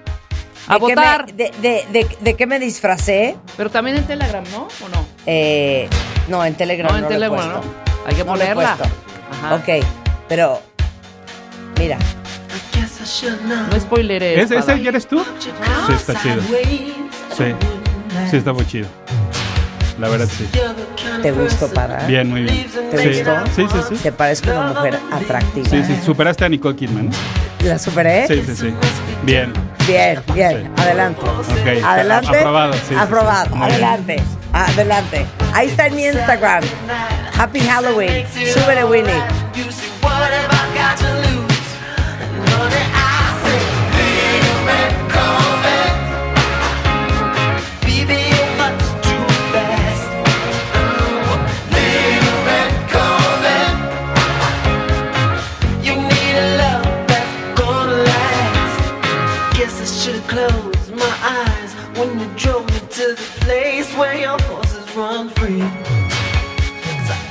A 0.69 0.75
¿De 0.75 0.81
qué 0.81 0.95
votar. 0.95 1.27
me- 1.27 1.33
de, 1.33 1.53
de, 1.93 2.07
de, 2.21 2.35
qué 2.35 2.47
me 2.47 2.59
disfracé? 2.59 3.37
Pero 3.57 3.71
también 3.71 3.97
en 3.99 4.05
Telegram, 4.07 4.43
¿no? 4.51 4.63
¿O 4.85 4.89
no? 4.89 5.07
Eh, 5.25 5.89
no, 6.29 6.45
en 6.45 6.55
Telegram 6.55 6.89
No, 6.93 6.93
no, 6.93 6.99
en 6.99 7.03
lo 7.05 7.09
he 7.09 7.15
Telegram, 7.31 7.53
puesto. 7.53 7.69
¿no? 7.69 8.07
Hay 8.07 8.15
que 8.17 8.25
No 8.25 8.37
lo 8.37 8.43
he 8.43 8.47
ponerla. 8.49 8.77
puesto. 8.77 8.95
Ajá. 9.31 9.55
Ok, 9.55 9.85
pero 10.29 10.61
mira, 11.79 11.99
No 13.71 13.81
spoileres. 13.81 14.39
¿Ese, 14.45 14.55
Pada. 14.59 14.75
ese 14.75 14.83
ya 14.83 14.89
eres 14.91 15.07
tú? 15.07 15.25
Sí, 15.39 15.93
está 15.93 16.21
chido. 16.21 16.43
Sí, 17.37 17.55
sí, 18.31 18.37
está 18.37 18.53
muy 18.53 18.67
chido. 18.67 18.89
La 19.99 20.09
verdad, 20.09 20.29
sí. 20.29 20.47
¿te 21.23 21.33
gustó 21.33 21.69
para? 21.69 22.07
Bien, 22.07 22.29
muy 22.29 22.43
bien. 22.43 22.67
¿Te 22.91 22.99
Sí, 22.99 23.23
gustó? 23.23 23.47
sí, 23.55 23.67
sí. 23.73 23.97
sí. 23.97 24.03
Te 24.03 24.13
parezco 24.13 24.51
una 24.51 24.73
mujer 24.75 24.99
atractiva. 25.11 25.69
Sí, 25.71 25.83
sí, 25.85 25.99
superaste 26.05 26.45
a 26.45 26.49
Nicole 26.49 26.77
Kidman. 26.77 27.11
¿La 27.65 27.79
superé? 27.79 28.27
Sí, 28.29 28.43
sí, 28.47 28.55
sí. 28.57 28.75
Bien. 29.23 29.53
Bien, 29.87 30.21
bien. 30.35 30.71
Adelante. 30.77 31.21
Ok, 31.23 31.85
Adelante. 31.85 32.39
aprobado, 32.39 32.73
sí. 32.75 32.95
Aprobado. 32.95 33.57
Adelante. 33.57 34.23
Adelante. 34.53 35.27
Ahí 35.55 35.69
está 35.69 35.87
en 35.87 35.97
mi 35.97 36.05
Instagram. 36.07 36.63
Happy 37.39 37.61
Halloween. 37.61 38.27
Súbele, 38.53 38.85
Winnie. 38.85 39.15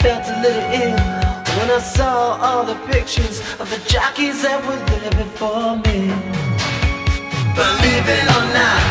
Felt 0.05 0.27
a 0.29 0.38
little 0.39 0.69
ill 0.83 1.00
when 1.57 1.67
I 1.71 1.79
saw 1.79 2.38
all 2.45 2.63
the 2.63 2.77
pictures 2.93 3.39
of 3.59 3.65
the 3.74 3.81
jockeys 3.89 4.43
that 4.45 4.59
were 4.67 4.81
there 4.91 5.13
before 5.24 5.74
me. 5.88 6.00
Believe 7.57 8.05
it 8.17 8.27
or 8.38 8.45
not, 8.59 8.83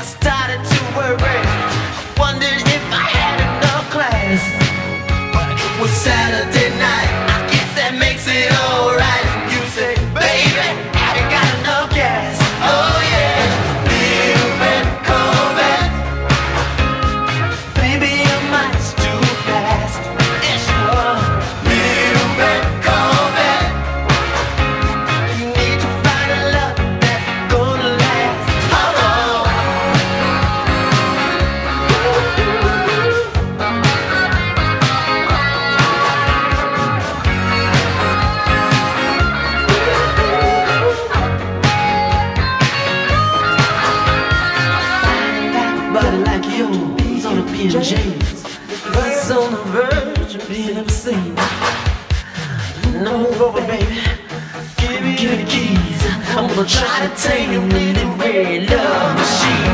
I 0.00 0.04
started 0.04 0.60
to 0.72 0.78
worry. 0.98 1.40
I 1.56 2.04
wondered 2.20 2.64
if 2.76 2.84
I 3.02 3.06
had 3.18 3.36
enough 3.48 3.86
class. 3.94 4.40
But 5.32 5.48
it 5.56 5.72
was 5.80 5.92
Saturday 6.04 6.61
the 57.08 58.06
red 58.18 58.70
love 58.70 59.16
machine. 59.16 59.72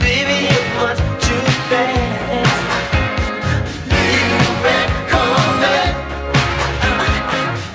Baby, 0.00 0.48
too 1.20 1.44
fast. 1.68 2.60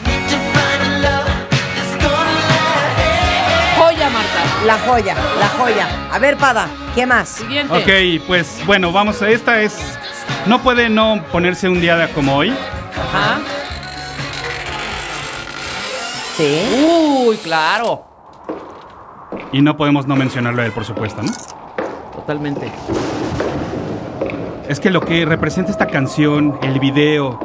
Need 0.03 0.25
to 0.29 0.37
find 0.53 0.81
a 0.83 0.99
love 0.99 1.27
that's 1.75 1.95
gonna 2.03 2.35
last. 2.51 3.77
Joya, 3.77 4.09
Marta. 4.09 4.41
La 4.65 4.77
joya, 4.79 5.15
la 5.39 5.47
joya. 5.57 5.87
A 6.11 6.19
ver, 6.19 6.35
Pada, 6.37 6.67
¿qué 6.93 7.05
más? 7.05 7.29
Siguiente. 7.29 7.73
Ok, 7.73 8.25
pues 8.27 8.61
bueno, 8.65 8.91
vamos 8.91 9.21
a 9.21 9.29
esta 9.29 9.61
es. 9.61 9.77
No 10.45 10.61
puede 10.61 10.89
no 10.89 11.23
ponerse 11.31 11.69
un 11.69 11.79
día 11.79 11.95
de 11.95 12.09
como 12.09 12.35
hoy. 12.35 12.49
Ajá. 12.49 13.39
Sí. 16.37 16.61
Uy, 17.27 17.37
claro. 17.37 18.03
Y 19.51 19.61
no 19.61 19.77
podemos 19.77 20.05
no 20.07 20.15
mencionarlo 20.15 20.61
a 20.61 20.65
él, 20.65 20.71
por 20.71 20.83
supuesto, 20.85 21.21
¿no? 21.21 21.31
Totalmente. 22.13 22.71
Es 24.67 24.79
que 24.79 24.89
lo 24.89 25.01
que 25.01 25.25
representa 25.25 25.71
esta 25.71 25.87
canción, 25.87 26.57
el 26.63 26.79
video, 26.79 27.39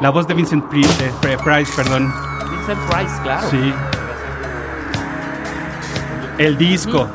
la 0.00 0.10
voz 0.10 0.26
de 0.26 0.34
Vincent 0.34 0.64
Pri- 0.70 0.84
eh, 0.84 1.12
Pri- 1.20 1.36
Price, 1.36 1.72
perdón. 1.76 2.12
Vincent 2.50 2.78
Price, 2.90 3.22
claro. 3.22 3.48
Sí. 3.50 3.72
El 6.38 6.56
disco. 6.58 7.08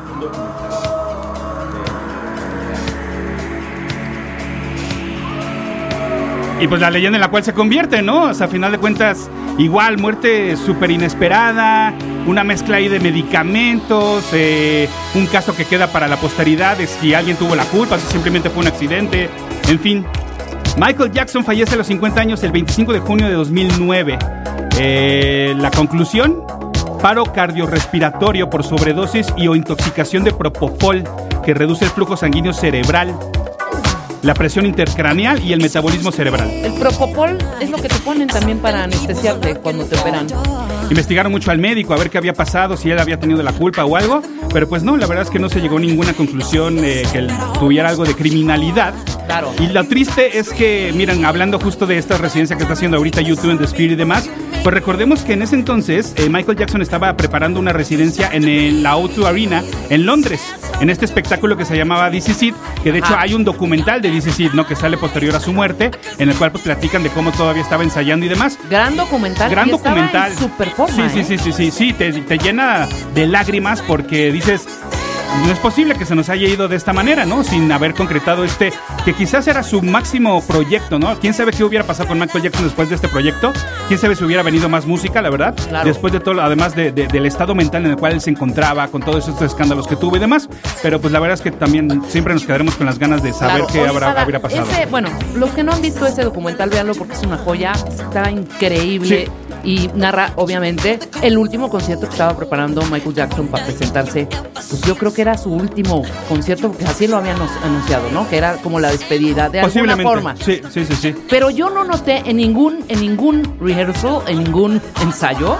Y 6.60 6.66
pues 6.66 6.80
la 6.80 6.90
leyenda 6.90 7.16
en 7.16 7.20
la 7.20 7.28
cual 7.28 7.44
se 7.44 7.54
convierte, 7.54 8.02
¿no? 8.02 8.24
O 8.24 8.34
sea, 8.34 8.46
a 8.46 8.48
final 8.48 8.72
de 8.72 8.78
cuentas, 8.78 9.30
igual, 9.58 9.98
muerte 9.98 10.56
súper 10.56 10.90
inesperada, 10.90 11.94
una 12.26 12.42
mezcla 12.42 12.76
ahí 12.76 12.88
de 12.88 12.98
medicamentos, 12.98 14.24
eh, 14.32 14.88
un 15.14 15.26
caso 15.26 15.54
que 15.54 15.64
queda 15.64 15.86
para 15.86 16.08
la 16.08 16.16
posteridad 16.16 16.76
de 16.76 16.88
si 16.88 17.14
alguien 17.14 17.36
tuvo 17.36 17.54
la 17.54 17.64
culpa, 17.64 17.96
si 17.98 18.08
simplemente 18.08 18.50
fue 18.50 18.62
un 18.62 18.68
accidente, 18.68 19.30
en 19.68 19.78
fin. 19.78 20.04
Michael 20.76 21.12
Jackson 21.12 21.44
fallece 21.44 21.74
a 21.74 21.78
los 21.78 21.86
50 21.86 22.20
años 22.20 22.42
el 22.42 22.50
25 22.50 22.92
de 22.92 23.00
junio 23.00 23.28
de 23.28 23.34
2009. 23.34 24.18
Eh, 24.78 25.54
la 25.58 25.70
conclusión, 25.70 26.42
paro 27.00 27.24
cardiorrespiratorio 27.24 28.50
por 28.50 28.64
sobredosis 28.64 29.32
y 29.36 29.46
o 29.46 29.54
intoxicación 29.54 30.24
de 30.24 30.32
propofol 30.32 31.04
que 31.44 31.54
reduce 31.54 31.84
el 31.84 31.90
flujo 31.90 32.16
sanguíneo 32.16 32.52
cerebral, 32.52 33.16
la 34.28 34.34
presión 34.34 34.66
intercraneal 34.66 35.42
y 35.42 35.54
el 35.54 35.62
metabolismo 35.62 36.12
cerebral. 36.12 36.50
El 36.50 36.74
propopol 36.74 37.38
es 37.62 37.70
lo 37.70 37.78
que 37.78 37.88
te 37.88 37.94
ponen 38.00 38.28
también 38.28 38.58
para 38.58 38.84
anestesiarte 38.84 39.54
cuando 39.54 39.86
te 39.86 39.96
operan. 39.96 40.26
Investigaron 40.90 41.32
mucho 41.32 41.50
al 41.50 41.56
médico 41.56 41.94
a 41.94 41.96
ver 41.96 42.10
qué 42.10 42.18
había 42.18 42.34
pasado, 42.34 42.76
si 42.76 42.90
él 42.90 42.98
había 42.98 43.18
tenido 43.18 43.42
la 43.42 43.52
culpa 43.52 43.86
o 43.86 43.96
algo, 43.96 44.20
pero 44.52 44.68
pues 44.68 44.82
no, 44.82 44.98
la 44.98 45.06
verdad 45.06 45.24
es 45.24 45.30
que 45.30 45.38
no 45.38 45.48
se 45.48 45.62
llegó 45.62 45.78
a 45.78 45.80
ninguna 45.80 46.12
conclusión 46.12 46.78
eh, 46.84 47.04
que 47.10 47.26
tuviera 47.58 47.88
algo 47.88 48.04
de 48.04 48.14
criminalidad. 48.14 48.92
Claro. 49.24 49.50
Y 49.60 49.68
lo 49.68 49.84
triste 49.84 50.38
es 50.38 50.50
que, 50.50 50.92
miren, 50.94 51.24
hablando 51.24 51.58
justo 51.58 51.86
de 51.86 51.96
esta 51.96 52.18
residencia 52.18 52.54
que 52.56 52.64
está 52.64 52.74
haciendo 52.74 52.98
ahorita 52.98 53.22
YouTube 53.22 53.52
en 53.52 53.58
The 53.58 53.64
Spirit 53.64 53.92
y 53.92 53.96
demás, 53.96 54.28
pues 54.68 54.80
recordemos 54.80 55.22
que 55.22 55.32
en 55.32 55.40
ese 55.40 55.54
entonces 55.54 56.12
eh, 56.16 56.28
Michael 56.28 56.58
Jackson 56.58 56.82
estaba 56.82 57.16
preparando 57.16 57.58
una 57.58 57.72
residencia 57.72 58.28
en 58.30 58.44
el- 58.44 58.82
la 58.82 58.98
O2 58.98 59.24
Arena 59.24 59.62
en 59.88 60.04
Londres, 60.04 60.42
en 60.82 60.90
este 60.90 61.06
espectáculo 61.06 61.56
que 61.56 61.64
se 61.64 61.74
llamaba 61.74 62.10
This 62.10 62.28
Is 62.28 62.42
It, 62.42 62.54
que 62.84 62.92
de 62.92 62.98
hecho 62.98 63.16
hay 63.16 63.32
un 63.32 63.44
documental 63.44 64.02
de 64.02 64.10
This 64.10 64.26
Is 64.26 64.40
It, 64.40 64.52
¿no? 64.52 64.66
Que 64.66 64.76
sale 64.76 64.98
posterior 64.98 65.34
a 65.36 65.40
su 65.40 65.54
muerte, 65.54 65.90
en 66.18 66.28
el 66.28 66.36
cual 66.36 66.52
pues 66.52 66.64
platican 66.64 67.02
de 67.02 67.08
cómo 67.08 67.32
todavía 67.32 67.62
estaba 67.62 67.82
ensayando 67.82 68.26
y 68.26 68.28
demás. 68.28 68.58
Gran 68.68 68.94
documental. 68.94 69.50
Gran 69.50 69.70
documental. 69.70 70.32
En 70.32 70.38
super 70.38 70.68
forma, 70.72 71.08
sí, 71.08 71.14
sí, 71.14 71.20
¿eh? 71.20 71.24
sí, 71.24 71.38
sí, 71.38 71.52
sí, 71.54 71.70
sí, 71.70 71.92
te, 71.94 72.12
te 72.12 72.36
llena 72.36 72.86
de 73.14 73.26
lágrimas 73.26 73.80
porque 73.80 74.30
dices, 74.30 74.66
no 75.46 75.52
es 75.52 75.58
posible 75.58 75.94
que 75.94 76.04
se 76.04 76.14
nos 76.14 76.28
haya 76.28 76.48
ido 76.48 76.68
de 76.68 76.76
esta 76.76 76.92
manera, 76.92 77.24
¿no? 77.24 77.44
Sin 77.44 77.70
haber 77.70 77.94
concretado 77.94 78.44
este, 78.44 78.72
que 79.04 79.14
quizás 79.14 79.46
era 79.46 79.62
su 79.62 79.80
máximo 79.82 80.42
proyecto, 80.46 80.98
¿no? 80.98 81.18
¿Quién 81.20 81.32
sabe 81.34 81.52
qué 81.52 81.64
hubiera 81.64 81.84
pasado 81.86 82.08
con 82.08 82.18
Michael 82.18 82.44
Jackson 82.44 82.64
después 82.64 82.88
de 82.88 82.96
este 82.96 83.08
proyecto? 83.08 83.52
¿Quién 83.86 84.00
sabe 84.00 84.16
si 84.16 84.24
hubiera 84.24 84.42
venido 84.42 84.68
más 84.68 84.84
música, 84.86 85.22
la 85.22 85.30
verdad? 85.30 85.54
Claro. 85.68 85.86
Después 85.88 86.12
de 86.12 86.20
todo, 86.20 86.40
además 86.42 86.74
de- 86.74 86.92
de- 86.92 87.06
del 87.06 87.26
estado 87.26 87.54
mental 87.54 87.84
en 87.84 87.92
el 87.92 87.96
cual 87.96 88.12
él 88.12 88.20
se 88.20 88.30
encontraba, 88.30 88.88
con 88.88 89.02
todos 89.02 89.28
estos 89.28 89.42
escándalos 89.42 89.86
que 89.86 89.96
tuvo 89.96 90.16
y 90.16 90.18
demás. 90.18 90.48
Pero 90.82 91.00
pues 91.00 91.12
la 91.12 91.20
verdad 91.20 91.34
es 91.34 91.40
que 91.42 91.50
también 91.52 92.02
siempre 92.08 92.34
nos 92.34 92.44
quedaremos 92.44 92.74
con 92.74 92.86
las 92.86 92.98
ganas 92.98 93.22
de 93.22 93.32
saber 93.32 93.56
Claro. 93.58 93.66
qué 93.72 93.80
Oye, 93.80 93.88
habrá, 93.88 94.14
Sara, 94.14 94.40
pasado. 94.40 94.66
ese- 94.70 94.86
bueno, 94.86 95.08
los 95.36 95.50
que 95.50 95.62
no 95.62 95.72
han 95.72 95.80
visto 95.82 96.06
ese 96.06 96.24
documental, 96.24 96.68
véanlo 96.70 96.94
porque 96.94 97.14
es 97.14 97.22
una 97.22 97.38
joya. 97.38 97.72
Está 97.72 98.30
increíble. 98.30 99.26
Sí. 99.26 99.30
Y 99.68 99.90
narra, 99.94 100.32
obviamente, 100.36 100.98
el 101.20 101.36
último 101.36 101.68
concierto 101.68 102.06
que 102.06 102.12
estaba 102.12 102.34
preparando 102.34 102.80
Michael 102.90 103.14
Jackson 103.14 103.48
para 103.48 103.66
presentarse. 103.66 104.26
Pues 104.54 104.80
yo 104.80 104.96
creo 104.96 105.12
que 105.12 105.20
era 105.20 105.36
su 105.36 105.50
último 105.52 106.04
concierto, 106.26 106.68
porque 106.70 106.86
así 106.86 107.06
lo 107.06 107.18
habían 107.18 107.36
anun- 107.36 107.62
anunciado, 107.62 108.10
¿no? 108.10 108.26
Que 108.30 108.38
era 108.38 108.54
como 108.62 108.80
la 108.80 108.90
despedida 108.90 109.50
de 109.50 109.60
alguna 109.60 109.96
forma. 109.98 110.34
Sí, 110.36 110.62
sí, 110.70 110.86
sí, 110.86 110.94
sí. 110.94 111.14
Pero 111.28 111.50
yo 111.50 111.68
no 111.68 111.84
noté 111.84 112.22
en 112.24 112.38
ningún, 112.38 112.82
en 112.88 113.00
ningún 113.02 113.58
rehearsal, 113.60 114.22
en 114.26 114.42
ningún 114.44 114.80
ensayo, 115.02 115.58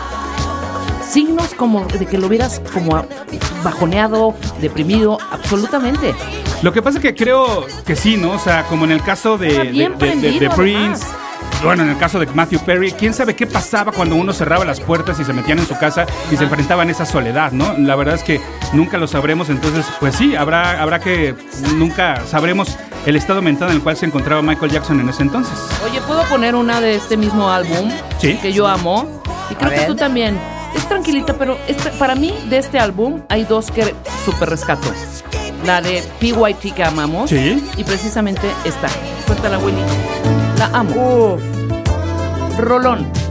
signos 1.06 1.52
como 1.54 1.84
de 1.86 2.06
que 2.06 2.16
lo 2.16 2.28
hubieras 2.28 2.62
como 2.72 3.04
bajoneado, 3.62 4.34
deprimido, 4.62 5.18
absolutamente. 5.30 6.14
Lo 6.62 6.72
que 6.72 6.80
pasa 6.80 6.96
es 6.96 7.02
que 7.02 7.14
creo 7.14 7.66
que 7.86 7.94
sí, 7.94 8.16
¿no? 8.16 8.32
O 8.32 8.38
sea, 8.38 8.64
como 8.64 8.84
en 8.86 8.92
el 8.92 9.02
caso 9.02 9.36
de, 9.36 9.48
de, 9.70 9.90
Prince. 10.56 11.04
además. 11.04 11.06
Bueno, 11.62 11.82
en 11.82 11.90
el 11.90 11.98
caso 11.98 12.20
de 12.20 12.26
Matthew 12.26 12.60
Perry, 12.60 12.92
quién 12.92 13.12
sabe 13.12 13.34
qué 13.34 13.46
pasaba 13.46 13.90
cuando 13.92 14.14
uno 14.14 14.32
cerraba 14.32 14.64
las 14.64 14.80
puertas 14.80 15.18
y 15.18 15.24
se 15.24 15.32
metían 15.32 15.58
en 15.58 15.66
su 15.66 15.76
casa 15.76 16.06
y 16.30 16.36
se 16.36 16.44
enfrentaban 16.44 16.88
a 16.88 16.92
esa 16.92 17.04
soledad, 17.04 17.50
¿no? 17.52 17.74
La 17.78 17.96
verdad 17.96 18.14
es 18.14 18.22
que 18.22 18.40
nunca 18.72 18.96
lo 18.96 19.08
sabremos, 19.08 19.50
entonces, 19.50 19.84
pues 19.98 20.14
sí, 20.14 20.36
habrá, 20.36 20.80
habrá 20.80 21.00
que 21.00 21.34
nunca 21.74 22.22
sabremos 22.26 22.76
el 23.06 23.16
estado 23.16 23.42
mental 23.42 23.70
en 23.70 23.76
el 23.76 23.82
cual 23.82 23.96
se 23.96 24.06
encontraba 24.06 24.40
Michael 24.40 24.70
Jackson 24.70 25.00
en 25.00 25.08
ese 25.08 25.22
entonces. 25.22 25.52
Oye, 25.84 26.00
¿puedo 26.02 26.22
poner 26.24 26.54
una 26.54 26.80
de 26.80 26.94
este 26.94 27.16
mismo 27.16 27.50
álbum 27.50 27.90
Sí. 28.20 28.38
que 28.40 28.52
yo 28.52 28.66
amo? 28.68 29.20
Y 29.50 29.54
creo 29.56 29.70
que 29.70 29.80
tú 29.86 29.96
también. 29.96 30.38
Es 30.76 30.86
tranquilita, 30.88 31.34
pero 31.34 31.58
este- 31.66 31.90
para 31.92 32.14
mí 32.14 32.32
de 32.48 32.58
este 32.58 32.78
álbum 32.78 33.22
hay 33.28 33.44
dos 33.44 33.70
que 33.72 33.94
súper 34.24 34.50
rescato. 34.50 34.88
La 35.64 35.80
de 35.82 36.04
PYT 36.20 36.70
que 36.72 36.84
amamos. 36.84 37.30
Sí. 37.30 37.68
Y 37.76 37.82
precisamente 37.84 38.48
esta. 38.64 38.88
Suéltala, 39.26 39.58
Willy. 39.58 39.82
La 40.58 40.66
amo. 40.72 41.36
Uf. 41.36 42.58
Rolón. 42.58 43.27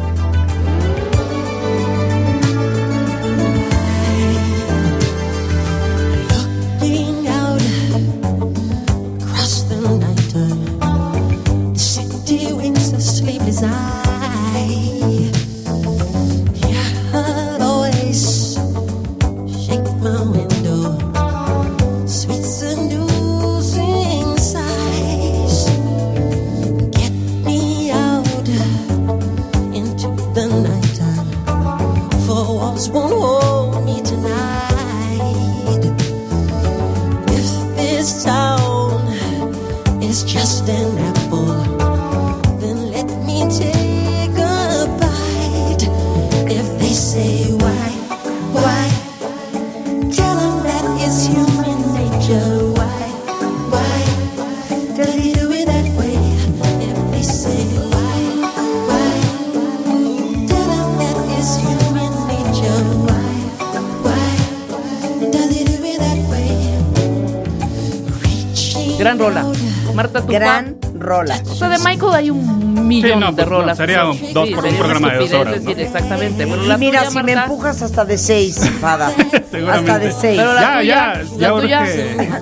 Gran 71.08 71.20
rola. 71.20 71.42
O 71.50 71.56
sea, 71.56 71.70
de 71.70 71.78
Michael 71.80 72.14
hay 72.14 72.30
un 72.30 72.88
millón 72.88 73.12
Sí, 73.14 73.20
no, 73.20 73.28
de 73.28 73.34
pues, 73.34 73.48
no, 73.50 73.58
rolas. 73.60 73.78
sería 73.78 74.04
Sí, 74.14 74.30
dos 74.34 74.50
por 74.50 74.66
un 74.66 74.76
programa 74.76 75.10
de 75.12 75.18
dos 75.20 75.34
horas, 75.34 75.62
¿no? 75.62 75.70
decir 75.70 75.80
exactamente. 75.86 76.48
Pero 76.48 76.64
Y 76.64 76.68
la 76.68 76.78
mira, 76.78 77.00
tuya, 77.06 77.12
si 77.12 77.24
me 77.26 77.32
empujas 77.34 77.82
hasta 77.82 78.06
de 78.06 78.18
seis, 78.18 78.60
Fada. 78.80 79.08
Hasta 79.72 80.00
de 80.00 80.12
seis. 80.12 80.38
Pero 80.40 80.54
la 80.54 80.62
Ya, 80.62 80.78
tuya, 80.80 81.24
ya, 81.38 82.24
ya. 82.24 82.42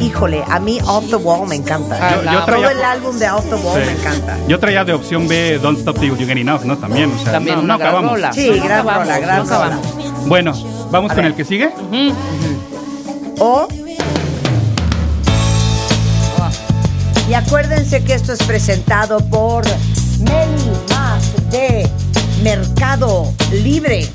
Híjole, 0.00 0.42
a 0.48 0.58
mí 0.60 0.78
Off 0.86 1.08
the 1.08 1.16
Wall 1.16 1.48
me 1.48 1.54
encanta. 1.56 1.96
Ah, 2.00 2.10
Yo- 2.16 2.32
yo 2.32 2.44
traía- 2.44 2.68
Todo 2.68 2.78
el 2.78 2.84
álbum 2.84 3.18
de 3.18 3.30
Off 3.30 3.44
the 3.48 3.54
Wall 3.54 3.80
Sí. 3.80 3.86
me 3.86 3.92
encanta. 4.00 4.36
Yo 4.48 4.58
traía 4.58 4.84
de 4.84 4.92
opción 4.92 5.26
B 5.28 5.58
Don't 5.62 5.78
Stop 5.78 5.98
Till 5.98 6.10
You 6.16 6.26
Get 6.26 6.36
Enough, 6.36 6.64
¿no? 6.64 6.76
También, 6.78 7.12
o 7.12 7.22
sea, 7.22 7.32
También 7.32 7.56
no, 7.56 7.62
una 7.62 7.74
no 7.74 7.78
gran 7.78 7.88
acabamos. 7.90 8.12
rola. 8.12 8.32
Sí, 8.32 8.48
No 8.50 8.64
gran 8.64 8.72
acabamos, 8.80 9.02
rola, 9.06 9.18
gran 9.18 9.36
no 9.38 9.44
rola. 9.44 9.56
acabamos. 9.56 10.26
Bueno, 10.26 10.52
vamos 10.90 11.10
A 11.10 11.14
con 11.14 11.22
ver. 11.24 11.32
el 11.32 11.36
que 11.36 11.44
sigue. 11.44 11.70
O. 13.38 13.68
Y 17.28 17.34
acuérdense 17.34 18.04
que 18.04 18.14
esto 18.14 18.32
es 18.32 18.42
presentado 18.42 19.18
por 19.30 19.64
Meli 20.20 20.70
Más 20.90 21.50
de 21.50 21.88
Mercado 22.42 23.32
Libre. 23.50 24.08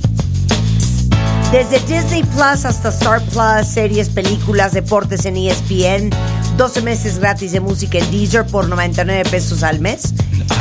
Desde 1.52 1.80
Disney 1.80 2.24
Plus 2.24 2.66
hasta 2.66 2.90
Star 2.90 3.22
Plus, 3.22 3.68
series, 3.68 4.10
películas, 4.10 4.74
deportes 4.74 5.26
en 5.26 5.38
ESPN, 5.38 6.12
12 6.58 6.82
meses 6.84 7.18
gratis 7.18 7.52
de 7.52 7.60
música 7.60 7.98
en 7.98 8.12
Deezer 8.12 8.46
por 8.46 8.70
99 8.70 9.28
pesos 9.32 9.64
al 9.64 9.80
mes. 9.80 10.14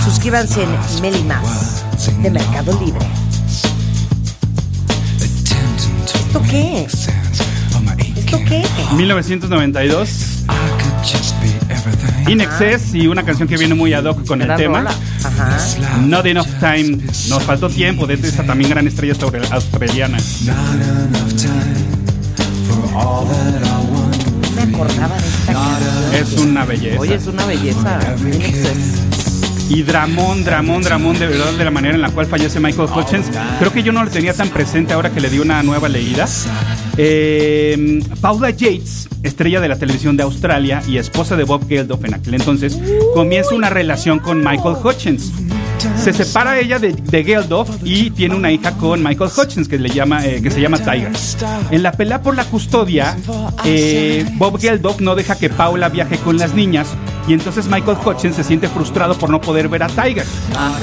Suscríbanse 0.04 0.62
en 0.62 1.02
Meli 1.02 1.22
Más 1.24 1.84
de 2.22 2.30
Mercado 2.30 2.72
Libre. 2.80 3.06
¿Esto 6.14 6.42
qué? 6.48 6.86
¿Esto 8.16 8.38
qué? 8.46 8.64
1992. 8.94 10.38
In 12.26 12.40
Excess 12.40 12.94
y 12.94 13.06
una 13.06 13.22
canción 13.22 13.48
que 13.48 13.56
viene 13.56 13.74
muy 13.74 13.92
ad 13.94 14.04
hoc 14.04 14.26
con 14.26 14.42
el 14.42 14.54
tema. 14.56 14.84
Ajá. 15.24 15.58
Not 16.02 16.26
Enough 16.26 16.46
Time. 16.60 16.98
Nos 17.28 17.42
faltó 17.44 17.68
tiempo 17.70 18.06
de 18.06 18.14
esta 18.14 18.42
también 18.44 18.70
gran 18.70 18.86
estrella 18.86 19.14
sobre- 19.14 19.46
australiana. 19.50 20.18
No 22.84 23.28
me 24.56 24.62
acordaba 24.62 25.16
de 25.16 25.26
esta 25.26 25.52
canción. 25.52 26.14
Es 26.14 26.32
una 26.40 26.64
belleza. 26.64 27.00
Oye, 27.00 27.14
es 27.14 27.26
una 27.26 27.46
belleza. 27.46 27.98
In 28.20 28.34
excess. 28.42 29.04
Y 29.70 29.82
Dramón, 29.82 30.44
Dramón, 30.44 30.82
Dramón, 30.82 31.18
de 31.18 31.26
verdad, 31.26 31.52
de 31.52 31.64
la 31.64 31.70
manera 31.70 31.94
en 31.94 32.00
la 32.00 32.08
cual 32.10 32.26
fallece 32.26 32.58
Michael 32.58 32.88
Hutchins. 32.94 33.26
Creo 33.58 33.70
que 33.72 33.82
yo 33.82 33.92
no 33.92 34.02
lo 34.02 34.10
tenía 34.10 34.32
tan 34.32 34.48
presente 34.48 34.94
ahora 34.94 35.10
que 35.10 35.20
le 35.20 35.28
di 35.28 35.38
una 35.38 35.62
nueva 35.62 35.88
leída. 35.90 36.26
Eh, 36.96 38.02
Paula 38.20 38.50
Yates, 38.50 39.08
estrella 39.38 39.60
de 39.60 39.68
la 39.68 39.78
televisión 39.78 40.16
de 40.16 40.24
Australia 40.24 40.82
y 40.88 40.98
esposa 40.98 41.36
de 41.36 41.44
Bob 41.44 41.68
Geldof 41.68 42.04
en 42.04 42.14
aquel 42.14 42.34
entonces, 42.34 42.76
comienza 43.14 43.54
una 43.54 43.70
relación 43.70 44.18
con 44.18 44.38
Michael 44.38 44.74
Hutchins. 44.82 45.32
Se 45.96 46.12
separa 46.12 46.58
ella 46.58 46.80
de, 46.80 46.92
Geldof 47.24 47.70
y 47.84 48.10
tiene 48.10 48.34
una 48.34 48.50
hija 48.50 48.72
con 48.72 49.00
Michael 49.00 49.30
Hutchins 49.30 49.68
que, 49.68 49.78
le 49.78 49.90
llama, 49.90 50.26
eh, 50.26 50.42
que 50.42 50.50
se 50.50 50.60
llama 50.60 50.78
Tiger. 50.78 51.12
En 51.70 51.84
la 51.84 51.92
pelea 51.92 52.20
por 52.20 52.34
la 52.34 52.46
custodia, 52.46 53.16
eh, 53.64 54.26
Bob 54.34 54.58
Geldof 54.58 55.00
no 55.00 55.14
deja 55.14 55.38
que 55.38 55.50
Paula 55.50 55.88
viaje 55.88 56.16
con 56.16 56.36
las 56.36 56.54
niñas 56.54 56.88
y 57.28 57.34
entonces 57.34 57.68
Michael 57.68 57.98
Hutchins 58.04 58.34
se 58.36 58.42
siente 58.42 58.66
frustrado 58.68 59.14
por 59.16 59.28
no 59.30 59.40
poder 59.40 59.68
ver 59.68 59.82
a 59.84 59.86
Tiger. 59.88 60.24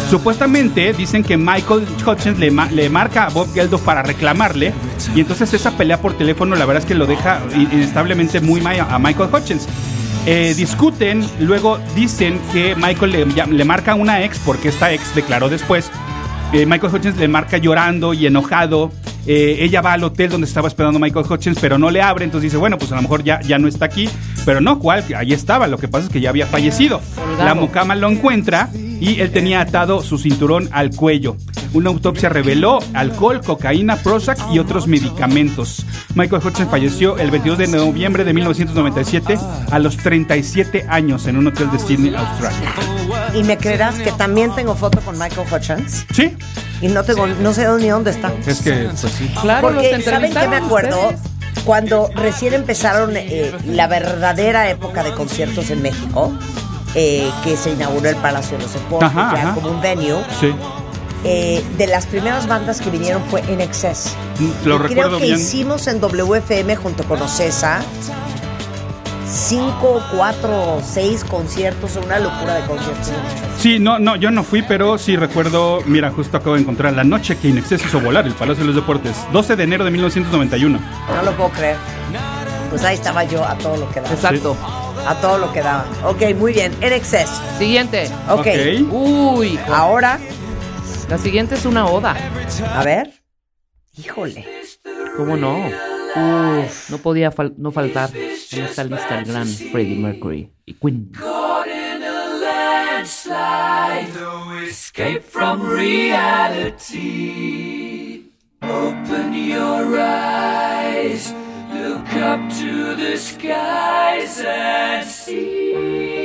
Supuestamente 0.10 0.94
dicen 0.94 1.24
que 1.24 1.36
Michael 1.38 1.86
Hutchins 2.06 2.38
le, 2.40 2.52
ma- 2.52 2.70
le 2.72 2.90
marca 2.90 3.26
a 3.26 3.30
Bob 3.30 3.52
Geldof 3.54 3.82
para 3.82 4.04
reclamarle 4.04 4.74
y 5.16 5.20
entonces 5.22 5.54
esa 5.54 5.72
pelea 5.72 6.00
por 6.00 6.14
teléfono 6.14 6.56
la 6.56 6.66
verdad 6.66 6.84
es 6.84 6.88
que 6.88 6.96
lo 6.96 7.06
deja 7.08 7.40
inestablemente 7.56 8.40
muy 8.42 8.62
mal 8.62 8.80
a 8.80 9.00
Michael 9.00 9.30
Hutchins. 9.34 9.68
Eh, 10.28 10.54
discuten, 10.56 11.24
luego 11.40 11.80
dicen 11.96 12.40
que 12.54 12.76
Michael 12.76 13.12
le, 13.12 13.26
le 13.48 13.66
marca 13.66 13.92
a 13.92 13.96
una 13.96 14.24
ex, 14.24 14.40
porque 14.40 14.70
esta 14.70 14.92
ex 14.92 15.14
declaró 15.16 15.50
después. 15.50 15.92
eh, 16.54 16.66
Michael 16.66 16.94
Hutchins 16.96 17.18
le 17.18 17.28
marca 17.28 17.58
llorando 17.58 18.14
y 18.14 18.26
enojado. 18.26 18.92
Eh, 19.28 19.58
ella 19.62 19.82
va 19.82 19.94
al 19.94 20.04
hotel 20.04 20.30
donde 20.30 20.46
estaba 20.48 20.68
esperando 20.68 21.00
Michael 21.00 21.26
Hutchins, 21.30 21.58
pero 21.60 21.78
no 21.78 21.90
le 21.92 22.02
abre. 22.02 22.26
Entonces 22.26 22.44
dice, 22.52 22.58
bueno, 22.58 22.78
pues 22.78 22.92
a 22.92 22.96
lo 22.96 23.02
mejor 23.02 23.24
ya, 23.24 23.40
ya 23.42 23.58
no 23.60 23.68
está 23.68 23.86
aquí. 23.86 24.08
Pero 24.46 24.62
no, 24.62 24.80
¿cuál? 24.80 25.04
Ahí 25.16 25.34
estaba. 25.34 25.68
Lo 25.68 25.78
que 25.78 25.88
pasa 25.88 26.06
es 26.06 26.12
que 26.12 26.22
ya 26.22 26.30
había 26.30 26.46
fallecido. 26.46 27.02
La 27.40 27.56
mucama 27.56 27.96
lo 27.96 28.10
encuentra 28.10 28.70
y 28.74 29.20
él 29.20 29.32
tenía 29.32 29.62
atado 29.62 30.02
su 30.04 30.18
cinturón 30.18 30.70
al 30.72 30.92
cuello. 30.92 31.36
Una 31.74 31.90
autopsia 31.90 32.30
reveló 32.30 32.80
alcohol, 32.94 33.42
cocaína, 33.44 33.98
Prozac 33.98 34.38
y 34.54 34.60
otros 34.60 34.88
medicamentos. 34.88 35.86
Michael 36.14 36.42
Hutchins 36.46 36.70
falleció 36.70 37.18
el 37.18 37.32
22 37.32 37.58
de 37.58 37.68
noviembre 37.68 38.24
de 38.24 38.34
1997 38.34 39.38
a 39.72 39.80
los 39.80 39.98
37 39.98 40.86
años 40.88 41.28
en 41.28 41.36
un 41.38 41.48
hotel 41.48 41.70
de 41.72 41.80
Sydney, 41.80 42.16
Australia. 42.16 42.72
Y 43.34 43.44
me 43.44 43.58
creerás 43.58 43.96
que 43.96 44.12
también 44.14 44.56
tengo 44.56 44.76
foto 44.76 45.02
con 45.02 45.18
Michael 45.20 45.48
Hutchins 45.52 46.06
Sí, 46.14 46.34
y 46.82 46.88
no 46.88 47.04
tengo, 47.04 47.28
no 47.28 47.54
sé 47.54 47.68
ni 47.80 47.88
dónde 47.90 48.12
está. 48.12 48.32
es 48.48 48.62
que 48.62 48.88
pues 48.90 49.00
sí. 49.12 49.30
Claro, 49.42 49.68
Porque, 49.68 50.02
¿saben 50.02 50.34
qué 50.34 50.48
me 50.48 50.56
acuerdo? 50.56 51.10
ustedes. 51.10 51.35
Cuando 51.64 52.10
recién 52.16 52.54
empezaron 52.54 53.16
eh, 53.16 53.52
la 53.66 53.88
verdadera 53.88 54.70
época 54.70 55.04
de 55.04 55.14
conciertos 55.14 55.70
en 55.72 55.82
México, 55.82 56.32
eh, 56.94 57.30
que 57.44 57.58
se 57.58 57.72
inauguró 57.72 58.10
el 58.10 58.16
Palacio 58.18 58.58
de 58.58 58.64
los 58.64 58.74
Deportes, 58.74 59.10
Ajá, 59.10 59.32
ya 59.36 59.42
ajá. 59.44 59.54
como 59.56 59.70
un 59.70 59.82
venue, 59.82 60.24
Sí, 60.40 60.54
eh, 61.24 61.64
de 61.78 61.88
las 61.88 62.06
primeras 62.06 62.48
bandas 62.48 62.80
que 62.80 62.92
vinieron 62.92 63.24
fue 63.32 63.42
In 63.52 63.60
Excess. 63.62 64.12
lo 64.64 64.76
Y 64.76 64.78
recuerdo 64.78 65.10
creo 65.18 65.20
que 65.20 65.26
bien. 65.26 65.40
hicimos 65.40 65.88
en 65.88 66.00
WFM 66.00 66.76
junto 66.76 67.04
con 67.06 67.20
Ocesa 67.22 67.80
cinco, 69.36 70.02
cuatro, 70.16 70.82
seis 70.84 71.24
conciertos, 71.24 71.96
una 71.98 72.20
locura 72.20 72.56
de 72.56 72.66
conciertos. 72.68 73.12
Sí, 73.58 73.80
no, 73.80 74.00
no, 74.00 74.16
yo 74.16 74.32
no 74.32 74.44
fui, 74.44 74.62
pero 74.62 74.98
sí 74.98 75.16
recuerdo, 75.18 75.82
mira, 75.86 76.10
justo 76.12 76.38
acabo 76.38 76.56
de 76.56 76.62
encontrar 76.62 76.94
la 76.94 77.04
noche 77.04 77.38
que 77.38 77.50
Inexcess 77.50 77.86
hizo 77.86 78.00
volar 78.00 78.26
el 78.26 78.34
Palacio 78.34 78.64
de 78.64 78.68
los 78.68 78.76
Deportes, 78.76 79.16
12 79.34 79.56
de 79.56 79.64
enero 79.64 79.84
de 79.84 79.92
1991. 79.92 80.80
No 81.16 81.22
lo 81.24 81.32
puedo 81.36 81.50
creer. 81.50 81.76
Pues 82.70 82.84
ahí 82.84 82.96
estaba 82.96 83.24
yo 83.24 83.44
a 83.46 83.58
todo 83.58 83.78
lo 83.78 83.90
que 83.92 84.02
daba. 84.02 84.14
Exacto. 84.14 84.56
A 85.08 85.16
todo 85.16 85.38
lo 85.38 85.52
que 85.54 85.62
daba. 85.62 85.86
Ok, 86.06 86.22
muy 86.36 86.52
bien. 86.54 86.74
En 86.82 86.92
Excess. 86.94 87.30
Siguiente. 87.60 88.10
Ok. 88.30 88.40
Ok. 88.40 88.48
Uy, 88.92 89.60
Ahora, 89.72 90.20
la 91.10 91.18
siguiente 91.18 91.56
es 91.56 91.66
una 91.66 91.86
oda. 91.86 92.16
a 92.76 92.84
ver. 92.84 93.12
Híjole. 93.98 94.46
¿Cómo 95.16 95.38
no? 95.38 95.58
Uf, 96.18 96.90
no 96.90 96.98
podía 96.98 97.32
fal- 97.32 97.54
no 97.58 97.72
faltar 97.72 98.10
en 98.52 98.64
esta 98.64 98.84
lista 98.84 99.20
el 99.20 99.26
gran 99.26 99.48
Freddie 99.48 99.96
Mercury 99.96 100.52
y 100.66 100.74
Queen. 100.74 101.12
landslide. 103.06 104.14
No 104.16 104.60
escape 104.62 105.24
from 105.24 105.62
reality. 105.62 106.96
Open 108.62 109.34
your 109.34 110.00
eyes, 110.00 111.32
look 111.72 112.14
up 112.16 112.50
to 112.58 112.96
the 112.96 113.16
skies 113.18 114.42
and 114.44 115.08
see. 115.08 116.25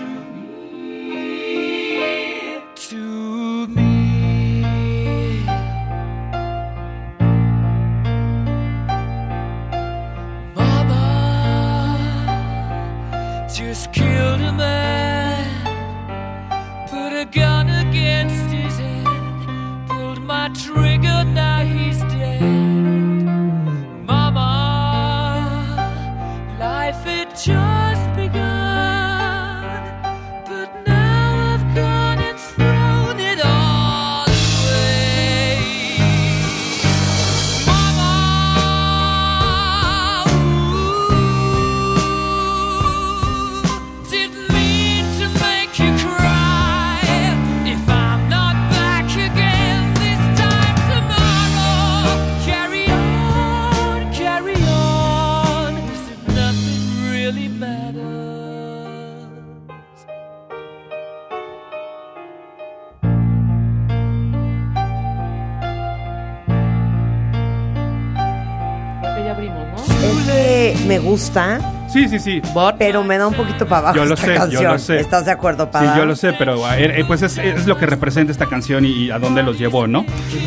gusta, 71.01 71.59
Sí, 71.91 72.07
sí, 72.07 72.19
sí. 72.19 72.41
pero 72.77 73.03
me 73.03 73.17
da 73.17 73.27
un 73.27 73.33
poquito 73.33 73.65
para 73.67 73.79
abajo 73.89 73.95
Yo 73.97 74.05
lo 74.05 74.13
esta 74.13 74.45
sé, 74.47 74.51
yo 74.53 74.61
lo 74.63 74.79
sé. 74.79 74.99
¿Estás 74.99 75.25
de 75.25 75.31
acuerdo, 75.31 75.65
Sí, 75.65 75.69
para? 75.73 75.97
yo 75.97 76.05
lo 76.05 76.15
sé, 76.15 76.33
pero 76.33 76.55
eh, 76.73 77.03
pues 77.05 77.21
es, 77.21 77.37
es 77.37 77.67
lo 77.67 77.77
que 77.77 77.85
representa 77.85 78.31
esta 78.31 78.45
canción 78.45 78.85
y, 78.85 78.89
y 79.05 79.11
a 79.11 79.19
dónde 79.19 79.43
los 79.43 79.57
llevó, 79.59 79.87
¿no? 79.87 80.05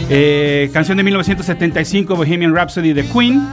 Eh, 0.09 0.71
canción 0.73 0.97
de 0.97 1.03
1975, 1.05 2.17
Bohemian 2.17 2.55
Rhapsody 2.55 2.93
de 2.95 3.05
Queen. 3.07 3.47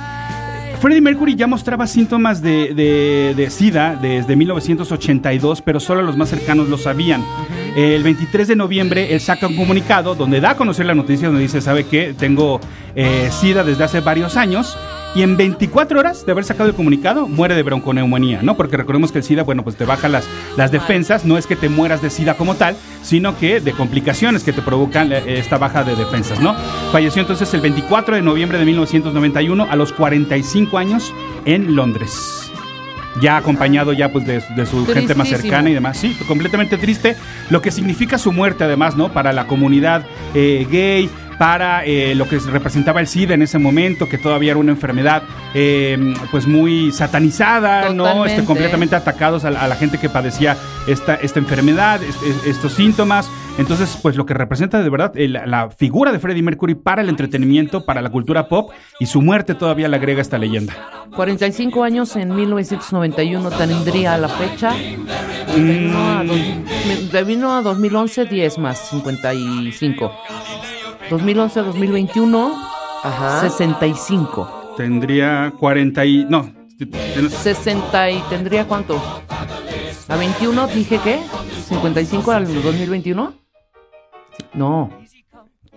Freddie 0.80 1.02
Mercury 1.02 1.36
ya 1.36 1.46
mostraba 1.46 1.86
síntomas 1.86 2.42
de, 2.42 2.74
de- 2.74 3.34
de 3.36 3.50
SIDA 3.52 3.96
desde 4.02 4.36
1982, 4.36 5.62
pero 5.62 5.80
solo 5.80 6.02
los 6.02 6.18
más 6.18 6.30
cercanos 6.30 6.70
lo 6.70 6.78
sabían. 6.80 7.24
El 7.75 8.03
23 8.03 8.49
de 8.49 8.55
noviembre 8.55 9.13
él 9.13 9.21
saca 9.21 9.47
un 9.47 9.55
comunicado 9.55 10.13
donde 10.13 10.41
da 10.41 10.51
a 10.51 10.57
conocer 10.57 10.86
la 10.86 10.93
noticia, 10.93 11.27
donde 11.27 11.41
dice, 11.41 11.62
¿sabe 11.62 11.86
qué? 11.86 12.13
Tengo 12.17 12.60
eh, 12.95 13.29
SIDA 13.31 13.63
desde 13.63 13.84
hace 13.84 14.01
varios 14.01 14.36
años. 14.36 14.77
Y 15.13 15.23
en 15.23 15.36
24 15.36 15.99
horas 15.99 16.25
de 16.25 16.31
haber 16.31 16.45
sacado 16.45 16.69
el 16.69 16.75
comunicado, 16.75 17.27
muere 17.27 17.53
de 17.53 17.63
bronconeumonía, 17.63 18.41
¿no? 18.41 18.55
Porque 18.55 18.77
recordemos 18.77 19.12
que 19.12 19.17
el 19.17 19.25
SIDA, 19.25 19.43
bueno, 19.43 19.62
pues 19.63 19.75
te 19.75 19.84
baja 19.84 20.07
las, 20.07 20.25
las 20.55 20.71
defensas, 20.71 21.25
no 21.25 21.38
es 21.38 21.47
que 21.47 21.57
te 21.57 21.67
mueras 21.67 22.01
de 22.01 22.10
SIDA 22.10 22.36
como 22.36 22.55
tal, 22.55 22.77
sino 23.03 23.38
que 23.38 23.60
de 23.60 23.73
complicaciones 23.73 24.43
que 24.43 24.53
te 24.53 24.62
provocan 24.62 25.12
eh, 25.12 25.21
esta 25.39 25.57
baja 25.57 25.84
de 25.84 25.95
defensas, 25.97 26.39
¿no? 26.39 26.55
Falleció 26.93 27.21
entonces 27.21 27.53
el 27.53 27.60
24 27.60 28.15
de 28.15 28.21
noviembre 28.21 28.57
de 28.57 28.65
1991 28.65 29.67
a 29.69 29.75
los 29.75 29.91
45 29.91 30.77
años 30.77 31.13
en 31.45 31.75
Londres. 31.75 32.51
Ya 33.19 33.36
acompañado 33.38 33.91
ya 33.93 34.10
pues 34.10 34.26
de, 34.26 34.41
de 34.56 34.65
su 34.65 34.86
gente 34.86 35.15
más 35.15 35.28
cercana 35.41 35.69
y 35.69 35.74
demás. 35.74 35.97
Sí, 35.97 36.15
completamente 36.28 36.78
triste. 36.78 37.15
Lo 37.50 37.62
que 37.62 37.71
significa 37.71 38.17
su 38.17 38.32
muerte 38.32 38.63
además, 38.63 38.95
¿no? 38.95 39.12
Para 39.12 39.34
la 39.34 39.47
comunidad 39.47 40.04
eh, 40.34 40.65
gay, 40.71 41.10
para 41.38 41.84
eh, 41.86 42.13
lo 42.15 42.30
que 42.30 42.38
representaba 42.39 43.02
el 43.02 43.08
SIDA 43.08 43.34
en 43.34 43.41
ese 43.41 43.58
momento, 43.58 44.08
que 44.08 44.17
todavía 44.19 44.52
era 44.52 44.60
una 44.60 44.71
enfermedad 44.71 45.24
eh, 45.56 46.13
pues 46.30 46.45
muy 46.47 46.91
satanizada, 46.91 47.89
¿no? 47.93 48.26
Este, 48.26 48.41
completamente 48.45 48.95
atacados 48.95 49.43
a, 49.43 49.52
la- 49.52 49.62
a 49.62 49.67
la 49.67 49.76
gente 49.76 49.97
que 49.97 50.08
padecía 50.08 50.56
esta, 50.88 51.15
esta 51.15 51.39
enfermedad, 51.39 52.02
est- 52.04 52.21
est- 52.24 52.45
estos 52.47 52.74
síntomas. 52.74 53.30
Entonces, 53.58 53.98
pues 54.02 54.16
lo 54.16 54.26
que 54.26 54.34
representa 54.34 54.82
de 54.82 54.90
verdad 54.90 55.12
eh, 55.16 55.28
la, 55.28 55.46
la 55.46 55.70
figura 55.70 56.12
de 56.12 56.20
Freddie 56.20 56.42
Mercury 56.42 56.74
para 56.76 57.02
el 57.02 57.10
entretenimiento, 57.10 57.86
para 57.86 58.02
la 58.02 58.10
cultura 58.10 58.48
pop, 58.48 58.72
y 59.00 59.06
su 59.06 59.22
muerte 59.22 59.54
todavía 59.56 59.88
le 59.88 59.98
agrega 59.98 60.22
esta 60.22 60.38
leyenda. 60.38 60.74
45 61.16 61.84
años 61.84 62.16
en 62.16 62.34
1991 62.36 63.50
tendría 63.52 64.18
la 64.18 64.30
fecha. 64.30 64.74
Vino 65.56 66.00
a, 66.18 66.24
dos- 66.24 66.38
me- 67.14 67.24
vino 67.24 67.54
a 67.56 67.62
2011, 67.62 68.26
10 68.26 68.58
más 68.58 68.80
55. 68.90 70.12
2011 71.10 71.60
a 71.60 71.64
2021, 71.64 72.54
Ajá. 73.04 73.42
65. 73.42 74.74
Tendría 74.78 75.54
40 75.60 76.06
y... 76.06 76.26
No, 76.30 76.50
tienes- 76.80 77.34
60 77.34 78.12
y 78.12 78.20
tendría 78.30 78.66
cuántos? 78.66 79.02
¿A 80.08 80.16
21 80.16 80.68
dije 80.68 81.00
qué? 81.04 81.20
¿55 81.70 82.34
al 82.34 82.46
2021? 82.64 83.34
No. 84.54 84.89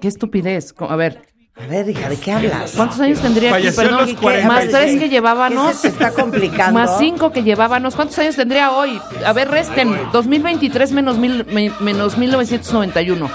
Qué 0.00 0.08
estupidez. 0.08 0.74
A 0.88 0.96
ver, 0.96 1.22
A 1.56 1.66
ver, 1.66 1.88
hija, 1.88 2.08
¿de 2.08 2.16
qué 2.16 2.32
hablas? 2.32 2.72
¿cuántos 2.74 2.98
años 3.00 3.20
tendría 3.20 3.54
aquí? 3.54 3.70
Perdón, 3.70 4.06
los 4.10 4.20
40. 4.20 4.48
más 4.48 4.64
¿Qué- 4.64 4.68
tres 4.70 4.98
que 4.98 5.08
llevábamos. 5.08 5.68
qué 5.68 5.74
se 5.74 5.88
está 5.88 6.10
complicando? 6.12 6.78
Más 6.80 6.98
cinco 6.98 7.30
que 7.30 7.42
llevábamos. 7.44 7.94
¿Cuántos 7.94 8.18
años 8.18 8.34
tendría 8.36 8.72
hoy? 8.72 9.00
A 9.24 9.32
ver, 9.32 9.48
resten. 9.50 9.96
2023 10.12 10.90
menos, 10.92 11.16
mil, 11.16 11.44
me- 11.46 11.72
menos 11.80 12.18
1991. 12.18 13.30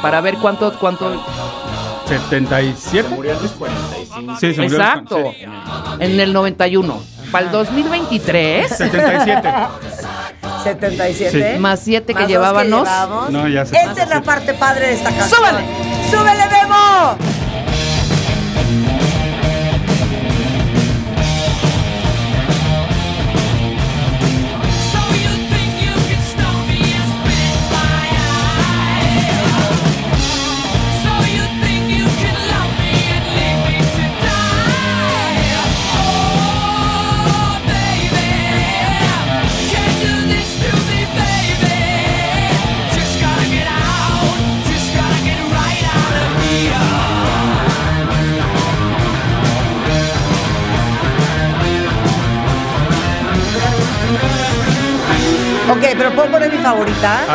Para 0.00 0.20
ver 0.20 0.36
cuánto, 0.38 0.72
cuánto. 0.78 1.22
77. 2.06 2.76
Sí, 2.78 4.54
se 4.54 4.62
murió. 4.62 4.62
Exacto. 4.78 5.16
sí. 5.32 5.44
En 6.00 6.20
el 6.20 6.32
91. 6.32 7.02
Para 7.30 7.46
el 7.46 7.52
2023, 7.52 8.68
77. 8.76 9.48
77. 10.64 11.58
más 11.58 11.80
siete 11.80 12.06
que 12.14 12.20
Más 12.20 12.22
dos 12.22 12.28
llevábamos. 12.30 12.88
No, 13.30 13.48
ya 13.48 13.64
se- 13.66 13.76
Esta 13.76 14.02
es 14.02 14.08
la 14.08 14.22
parte 14.22 14.54
padre 14.54 14.88
de 14.88 14.92
esta 14.94 15.10
canción. 15.10 15.40
¡Súbele! 15.40 15.64
¡Súbele, 16.10 16.46
Memo! 16.50 16.81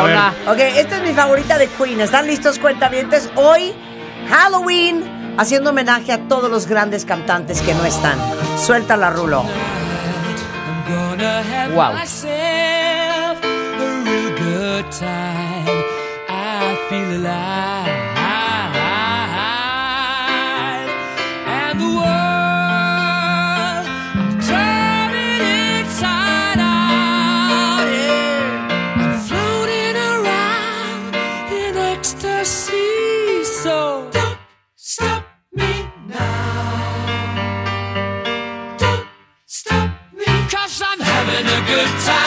Hola. 0.08 0.34
Ok, 0.48 0.60
esta 0.60 0.98
es 0.98 1.04
mi 1.04 1.13
favorita 1.13 1.58
de 1.58 1.67
Queen. 1.67 2.02
¿Están 2.02 2.28
listos, 2.28 2.60
cuentavientes? 2.60 3.30
Hoy, 3.36 3.74
Halloween, 4.30 5.36
haciendo 5.38 5.72
homenaje 5.72 6.12
a 6.13 6.28
todos 6.28 6.50
los 6.50 6.67
grandes 6.67 7.06
cantantes 7.06 7.62
que 7.62 7.74
no 7.74 7.86
están. 7.86 8.17
Suelta 8.58 8.98
la 8.98 9.10
rulo. 9.10 9.43
Wow. 11.74 11.93
I 16.30 16.76
feel 16.89 17.12
alive. 17.15 18.07
good 41.67 41.86
time. 41.99 42.26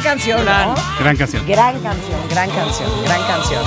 Gran 0.00 0.16
canción, 0.16 0.44
¿no? 0.46 0.74
Gran 0.98 1.16
canción. 1.16 1.46
Gran 1.46 1.78
canción, 1.82 2.28
gran 2.30 2.50
canción, 2.50 3.04
gran 3.04 3.22
canción. 3.24 3.62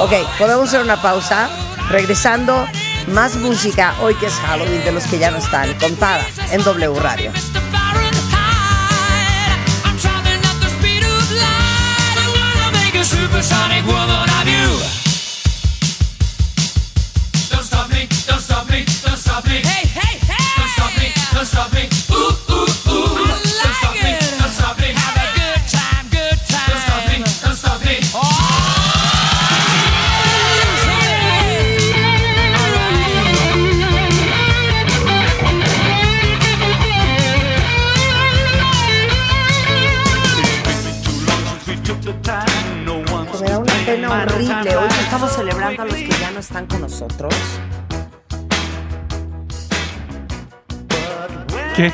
Ok, 0.00 0.12
podemos 0.36 0.68
hacer 0.68 0.80
una 0.80 1.00
pausa. 1.00 1.48
Regresando, 1.90 2.66
más 3.06 3.36
música 3.36 3.94
hoy 4.00 4.16
que 4.16 4.26
es 4.26 4.34
Halloween 4.34 4.84
de 4.84 4.90
los 4.90 5.04
que 5.04 5.20
ya 5.20 5.30
no 5.30 5.38
están, 5.38 5.72
contada 5.74 6.26
en 6.50 6.64
W 6.64 6.98
Radio. 7.00 7.30
Supersonic 13.04 13.86
woman 13.86 14.28
of 14.28 14.46
you. 14.48 14.75
Están 46.56 46.66
con 46.66 46.80
nosotros. 46.80 47.34
¿Qué? 51.74 51.92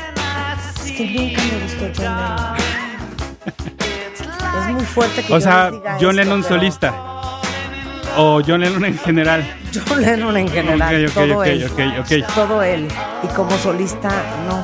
Es 0.85 0.91
que 0.93 1.05
nunca 1.05 1.41
me 1.41 1.59
gustó 1.63 1.85
John 1.95 2.17
Lennon. 2.17 2.55
Es 4.53 4.69
muy 4.69 4.85
fuerte 4.85 5.23
que 5.23 5.33
O 5.33 5.37
yo 5.37 5.41
sea, 5.41 5.71
les 5.71 5.81
diga 5.81 5.91
John 5.99 5.99
esto, 5.99 6.11
Lennon 6.13 6.41
pero 6.43 6.55
solista. 6.55 6.93
O 8.17 8.41
John 8.45 8.61
Lennon 8.61 8.85
en 8.85 8.97
general. 8.99 9.55
John 9.73 10.01
Lennon 10.01 10.37
en 10.37 10.47
general, 10.47 11.05
Ok, 11.05 11.09
ok, 11.09 11.13
todo 11.13 11.39
ok, 11.39 11.45
él. 11.47 11.65
ok, 11.65 11.79
ok. 11.99 12.11
Todo 12.35 12.61
él. 12.63 12.87
Y 13.23 13.27
como 13.35 13.57
solista, 13.57 14.09
no. 14.47 14.63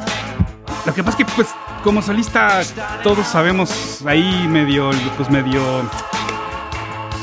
Lo 0.86 0.94
que 0.94 1.04
pasa 1.04 1.18
es 1.18 1.26
que, 1.26 1.32
pues, 1.36 1.48
como 1.84 2.02
solista, 2.02 2.62
todos 3.04 3.28
sabemos 3.28 4.02
ahí 4.06 4.48
medio, 4.48 4.92
pues 5.18 5.30
medio 5.30 5.62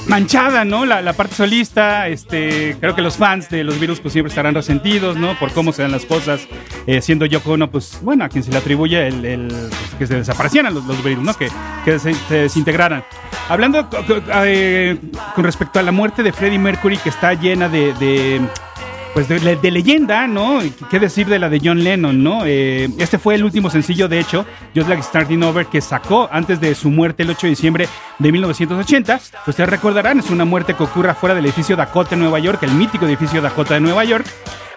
manchada, 0.09 0.65
¿no? 0.65 0.85
La, 0.85 1.03
la 1.03 1.13
parte 1.13 1.35
solista, 1.35 2.09
este, 2.09 2.77
creo 2.81 2.95
que 2.95 3.03
los 3.03 3.17
fans 3.17 3.49
de 3.49 3.65
los 3.65 3.79
Beatles 3.79 4.01
pues 4.01 4.13
siempre 4.13 4.29
estarán 4.29 4.55
resentidos, 4.55 5.17
¿no? 5.17 5.39
Por 5.39 5.53
cómo 5.53 5.73
se 5.73 5.83
dan 5.83 5.93
las 5.93 6.07
cosas, 6.07 6.47
eh, 6.87 7.03
siendo 7.03 7.27
Yoko 7.27 7.53
Ono, 7.53 7.71
pues, 7.71 7.99
bueno, 8.03 8.25
a 8.25 8.29
quien 8.29 8.45
se 8.45 8.51
le 8.51 8.59
atribuye 8.59 9.07
el, 9.07 9.25
el, 9.25 9.49
pues, 9.49 9.95
que 9.99 10.07
se 10.07 10.15
desaparecieran 10.17 10.75
los, 10.75 10.85
los 10.85 11.03
Beatles, 11.03 11.25
¿no? 11.25 11.35
Que, 11.35 11.49
que 11.85 11.99
se, 11.99 12.15
desintegraran. 12.31 13.05
Hablando 13.49 13.89
eh, 14.45 14.97
con 15.35 15.45
respecto 15.45 15.79
a 15.79 15.83
la 15.83 15.93
muerte 15.93 16.23
de 16.23 16.33
Freddie 16.33 16.59
Mercury, 16.59 16.99
que 16.99 17.09
está 17.09 17.35
llena 17.35 17.69
de 17.69 18.41
pues 19.17 19.29
de, 19.29 19.57
de 19.57 19.71
leyenda, 19.71 20.27
¿no? 20.27 20.59
¿Qué 20.91 21.01
decir 21.01 21.27
de 21.27 21.39
la 21.39 21.49
de 21.49 21.59
John 21.65 21.83
Lennon, 21.83 22.23
no? 22.23 22.45
Eh, 22.45 22.91
este 22.99 23.19
fue 23.19 23.35
el 23.35 23.45
último 23.45 23.71
sencillo, 23.71 24.09
de 24.09 24.21
hecho, 24.21 24.45
Just 24.75 24.91
Like 24.91 25.03
Starting 25.03 25.43
Over, 25.43 25.65
que 25.69 25.81
sacó 25.81 26.29
antes 26.31 26.61
de 26.61 26.75
su 26.75 26.91
muerte 26.91 27.23
el 27.23 27.31
8 27.31 27.47
de 27.47 27.49
diciembre 27.49 27.89
de 28.19 28.31
1980. 28.31 29.19
Ustedes 29.47 29.71
recordarán, 29.71 30.19
es 30.19 30.29
una 30.29 30.45
muerte 30.45 30.75
que 30.75 30.83
ocurre 30.83 31.15
fuera 31.15 31.35
del 31.35 31.47
edificio 31.47 31.77
Dakota 31.77 32.15
en 32.15 32.21
Nueva 32.21 32.39
York, 32.41 32.63
el 32.65 32.73
mítico 32.73 33.07
edificio 33.07 33.41
Dakota 33.41 33.73
de 33.73 33.81
Nueva 33.81 34.05
York. 34.05 34.27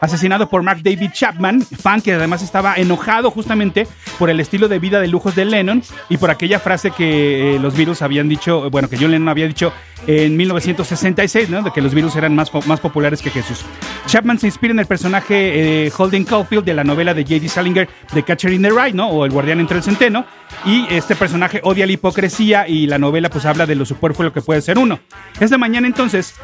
Asesinado 0.02 0.50
por 0.50 0.64
Mark 0.64 0.82
David 0.82 1.12
Chapman, 1.14 1.62
fan 1.62 2.02
que 2.02 2.14
además 2.14 2.42
estaba 2.42 2.76
enojado 2.76 3.32
justamente 3.32 3.88
por 4.18 4.30
el 4.30 4.40
estilo 4.40 4.68
de 4.68 4.80
vida 4.80 5.00
de 5.02 5.08
lujos 5.08 5.36
de 5.36 5.46
Lennon 5.46 5.84
y 6.10 6.18
por 6.18 6.32
aquella 6.32 6.60
frase 6.60 6.92
que 6.92 7.56
eh, 7.56 7.60
los 7.60 7.76
Beatles 7.76 8.02
habían 8.02 8.30
dicho, 8.30 8.70
bueno, 8.70 8.90
que 8.90 8.98
John 8.98 9.12
Lennon 9.12 9.30
había 9.30 9.48
dicho 9.48 9.74
en 10.08 10.38
1966, 10.38 11.50
¿no? 11.50 11.62
De 11.62 11.72
que 11.72 11.82
los 11.82 11.94
Beatles 11.94 12.16
eran 12.16 12.34
más, 12.34 12.52
más 12.66 12.80
populares 12.80 13.22
que 13.22 13.30
Jesús. 13.30 13.66
Chapman 14.08 14.40
se 14.40 14.48
inspira 14.48 14.72
en 14.72 14.80
el 14.80 14.86
personaje 14.86 15.86
eh, 15.88 15.92
Holden 15.96 16.24
Caulfield 16.24 16.66
de 16.66 16.74
la 16.74 16.84
novela 16.84 17.14
de 17.14 17.24
J.D. 17.24 17.50
Salinger 17.50 17.90
de 18.14 18.24
Catcher 18.24 18.54
in 18.54 18.62
the 18.62 18.70
Rye, 18.70 18.94
¿no? 18.94 19.10
O 19.10 19.26
El 19.26 19.32
guardián 19.32 19.60
entre 19.60 19.78
el 19.78 19.84
centeno. 19.84 20.26
Y 20.66 20.86
este 20.90 21.16
personaje 21.16 21.62
odia 21.64 21.86
la 21.86 21.92
hipocresía 21.92 22.68
y 22.68 22.88
la 22.88 22.98
novela 22.98 23.30
pues 23.30 23.46
habla 23.46 23.66
de 23.66 23.76
lo 23.76 23.86
superfluo 23.86 24.34
que 24.34 24.42
puede 24.42 24.62
ser 24.62 24.78
uno. 24.78 25.00
Esta 25.40 25.58
mañana 25.58 25.88
entonces 25.88 26.36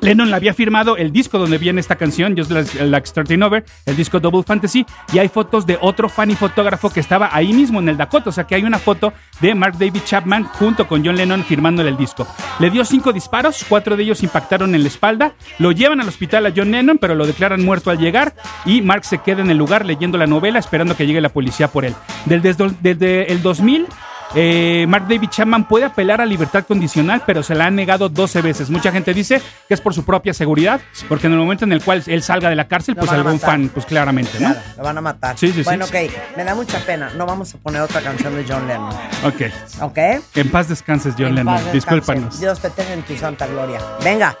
Lennon 0.00 0.30
le 0.30 0.36
había 0.36 0.54
firmado 0.54 0.96
el 0.96 1.12
disco 1.12 1.38
donde 1.38 1.58
viene 1.58 1.80
esta 1.80 1.96
canción, 1.96 2.36
Just 2.36 2.50
Like 2.50 3.06
Starting 3.06 3.42
Over, 3.42 3.64
el 3.86 3.96
disco 3.96 4.20
Double 4.20 4.42
Fantasy, 4.42 4.86
y 5.12 5.18
hay 5.18 5.28
fotos 5.28 5.66
de 5.66 5.78
otro 5.80 6.08
fan 6.08 6.30
y 6.30 6.34
fotógrafo 6.34 6.90
que 6.90 7.00
estaba 7.00 7.30
ahí 7.32 7.52
mismo 7.52 7.80
en 7.80 7.88
el 7.88 7.96
Dakota, 7.96 8.30
o 8.30 8.32
sea 8.32 8.44
que 8.44 8.54
hay 8.54 8.64
una 8.64 8.78
foto 8.78 9.12
de 9.40 9.54
Mark 9.54 9.78
David 9.78 10.00
Chapman 10.04 10.44
junto 10.44 10.86
con 10.86 11.04
John 11.04 11.16
Lennon 11.16 11.44
firmándole 11.44 11.90
el 11.90 11.96
disco. 11.96 12.26
Le 12.58 12.70
dio 12.70 12.84
cinco 12.84 13.12
disparos, 13.12 13.64
cuatro 13.68 13.96
de 13.96 14.02
ellos 14.02 14.22
impactaron 14.22 14.74
en 14.74 14.82
la 14.82 14.88
espalda, 14.88 15.34
lo 15.58 15.72
llevan 15.72 16.00
al 16.00 16.08
hospital 16.08 16.46
a 16.46 16.52
John 16.54 16.70
Lennon, 16.70 16.98
pero 16.98 17.14
lo 17.14 17.26
declaran 17.26 17.64
muerto 17.64 17.90
al 17.90 17.98
llegar, 17.98 18.34
y 18.64 18.82
Mark 18.82 19.04
se 19.04 19.18
queda 19.18 19.42
en 19.42 19.50
el 19.50 19.58
lugar 19.58 19.84
leyendo 19.84 20.18
la 20.18 20.26
novela 20.26 20.58
esperando 20.58 20.96
que 20.96 21.06
llegue 21.06 21.20
la 21.20 21.28
policía 21.30 21.68
por 21.68 21.84
él. 21.84 21.94
Desde, 22.24 22.54
desde 22.80 23.32
el 23.32 23.42
2000... 23.42 23.86
Eh, 24.34 24.84
Mark 24.88 25.06
David 25.08 25.28
Chapman 25.30 25.66
puede 25.68 25.84
apelar 25.84 26.20
a 26.20 26.26
libertad 26.26 26.64
condicional, 26.66 27.22
pero 27.24 27.42
se 27.42 27.54
la 27.54 27.66
han 27.66 27.74
negado 27.76 28.08
12 28.08 28.42
veces. 28.42 28.70
Mucha 28.70 28.92
gente 28.92 29.14
dice 29.14 29.40
que 29.68 29.74
es 29.74 29.80
por 29.80 29.94
su 29.94 30.04
propia 30.04 30.34
seguridad, 30.34 30.80
porque 31.08 31.26
en 31.26 31.34
el 31.34 31.38
momento 31.38 31.64
en 31.64 31.72
el 31.72 31.82
cual 31.82 32.02
él 32.06 32.22
salga 32.22 32.50
de 32.50 32.56
la 32.56 32.66
cárcel, 32.68 32.94
Lo 32.94 33.00
pues 33.00 33.12
algún 33.12 33.38
fan, 33.40 33.70
pues 33.72 33.86
claramente, 33.86 34.38
¿no? 34.40 34.50
Claro, 34.52 34.60
lo 34.76 34.82
van 34.82 34.98
a 34.98 35.00
matar. 35.00 35.38
Sí, 35.38 35.48
sí, 35.48 35.54
sí. 35.54 35.62
bueno, 35.62 35.84
ok, 35.86 35.94
me 36.36 36.44
da 36.44 36.54
mucha 36.54 36.78
pena. 36.80 37.10
No 37.16 37.24
vamos 37.26 37.54
a 37.54 37.58
poner 37.58 37.80
otra 37.82 38.00
canción 38.00 38.34
de 38.34 38.44
John 38.46 38.66
Lennon. 38.66 38.92
Ok. 39.24 39.42
¿Ok? 39.80 39.98
En 40.34 40.50
paz 40.50 40.68
descanses, 40.68 41.14
John 41.16 41.28
En 41.28 41.34
Lennon. 41.36 41.54
descanse. 41.56 41.72
Discúlpanos. 41.72 42.40
Dios 42.40 42.60
te 42.60 42.70
tenga 42.70 42.92
en 42.92 43.02
tu 43.02 43.16
santa 43.16 43.46
gloria. 43.46 43.80
Venga, 44.02 44.36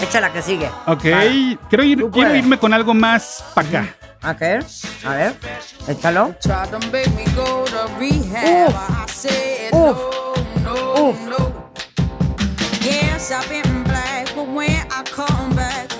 echa 0.00 0.20
la 0.20 0.32
que 0.32 0.42
sigue. 0.42 0.68
Ok, 0.86 1.02
quiero, 1.68 1.84
ir, 1.84 2.04
quiero 2.10 2.34
irme 2.34 2.58
con 2.58 2.72
algo 2.72 2.94
más 2.94 3.44
para 3.54 3.68
acá. 3.68 3.94
A 4.26 4.32
ver, 4.32 4.64
a 5.04 5.10
ver, 5.16 5.36
échalo. 5.86 6.34
Tried 6.40 6.70
to 6.70 6.78
make 6.90 7.12
me 7.14 7.24
go 7.36 7.66
to 7.66 7.90
rehab. 7.98 8.70
Oof. 8.70 8.74
I 8.74 9.06
said 9.06 9.74
Oof. 9.74 9.98
no, 10.62 10.74
no, 10.94 11.08
Oof. 11.10 11.20
no. 11.28 11.70
Yes, 12.80 13.30
I've 13.30 13.46
been 13.50 13.84
black, 13.84 14.34
but 14.34 14.48
when 14.48 14.70
I 14.90 15.02
come 15.04 15.54
back, 15.54 15.90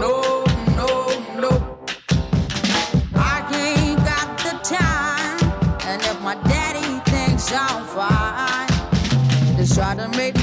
no, 0.00 0.42
no, 0.74 0.88
no. 1.38 1.78
I 3.14 3.44
ain't 3.52 3.98
got 3.98 4.38
the 4.38 4.58
time, 4.64 5.38
and 5.86 6.00
if 6.00 6.18
my 6.22 6.34
daddy 6.48 6.98
thinks 7.10 7.52
I'm 7.52 7.84
fine, 7.84 8.68
they 9.56 9.66
try 9.66 9.94
to 9.94 10.08
make 10.16 10.35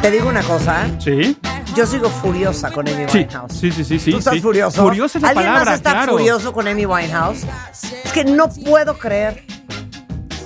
Te 0.00 0.10
digo 0.10 0.28
una 0.28 0.42
cosa, 0.42 0.86
¿eh? 0.86 0.92
Sí. 1.00 1.36
yo 1.74 1.84
sigo 1.86 2.08
furiosa 2.08 2.70
con 2.70 2.88
Amy 2.88 3.04
Winehouse. 3.12 3.52
sí, 3.52 3.70
sí, 3.72 3.84
sí, 3.84 3.98
sí. 3.98 4.10
¿Tú 4.12 4.18
estás 4.18 4.34
sí. 4.34 4.40
furioso? 4.40 4.82
Furiosa 4.82 5.18
es 5.18 5.22
la 5.22 5.28
¿Alguien 5.30 5.46
palabra, 5.46 5.70
más 5.72 5.78
está 5.78 5.90
claro. 5.90 6.12
furioso 6.12 6.52
con 6.52 6.68
Amy 6.68 6.86
Winehouse? 6.86 7.44
Es 8.04 8.12
que 8.12 8.24
no 8.24 8.48
puedo 8.48 8.96
creer. 8.98 9.42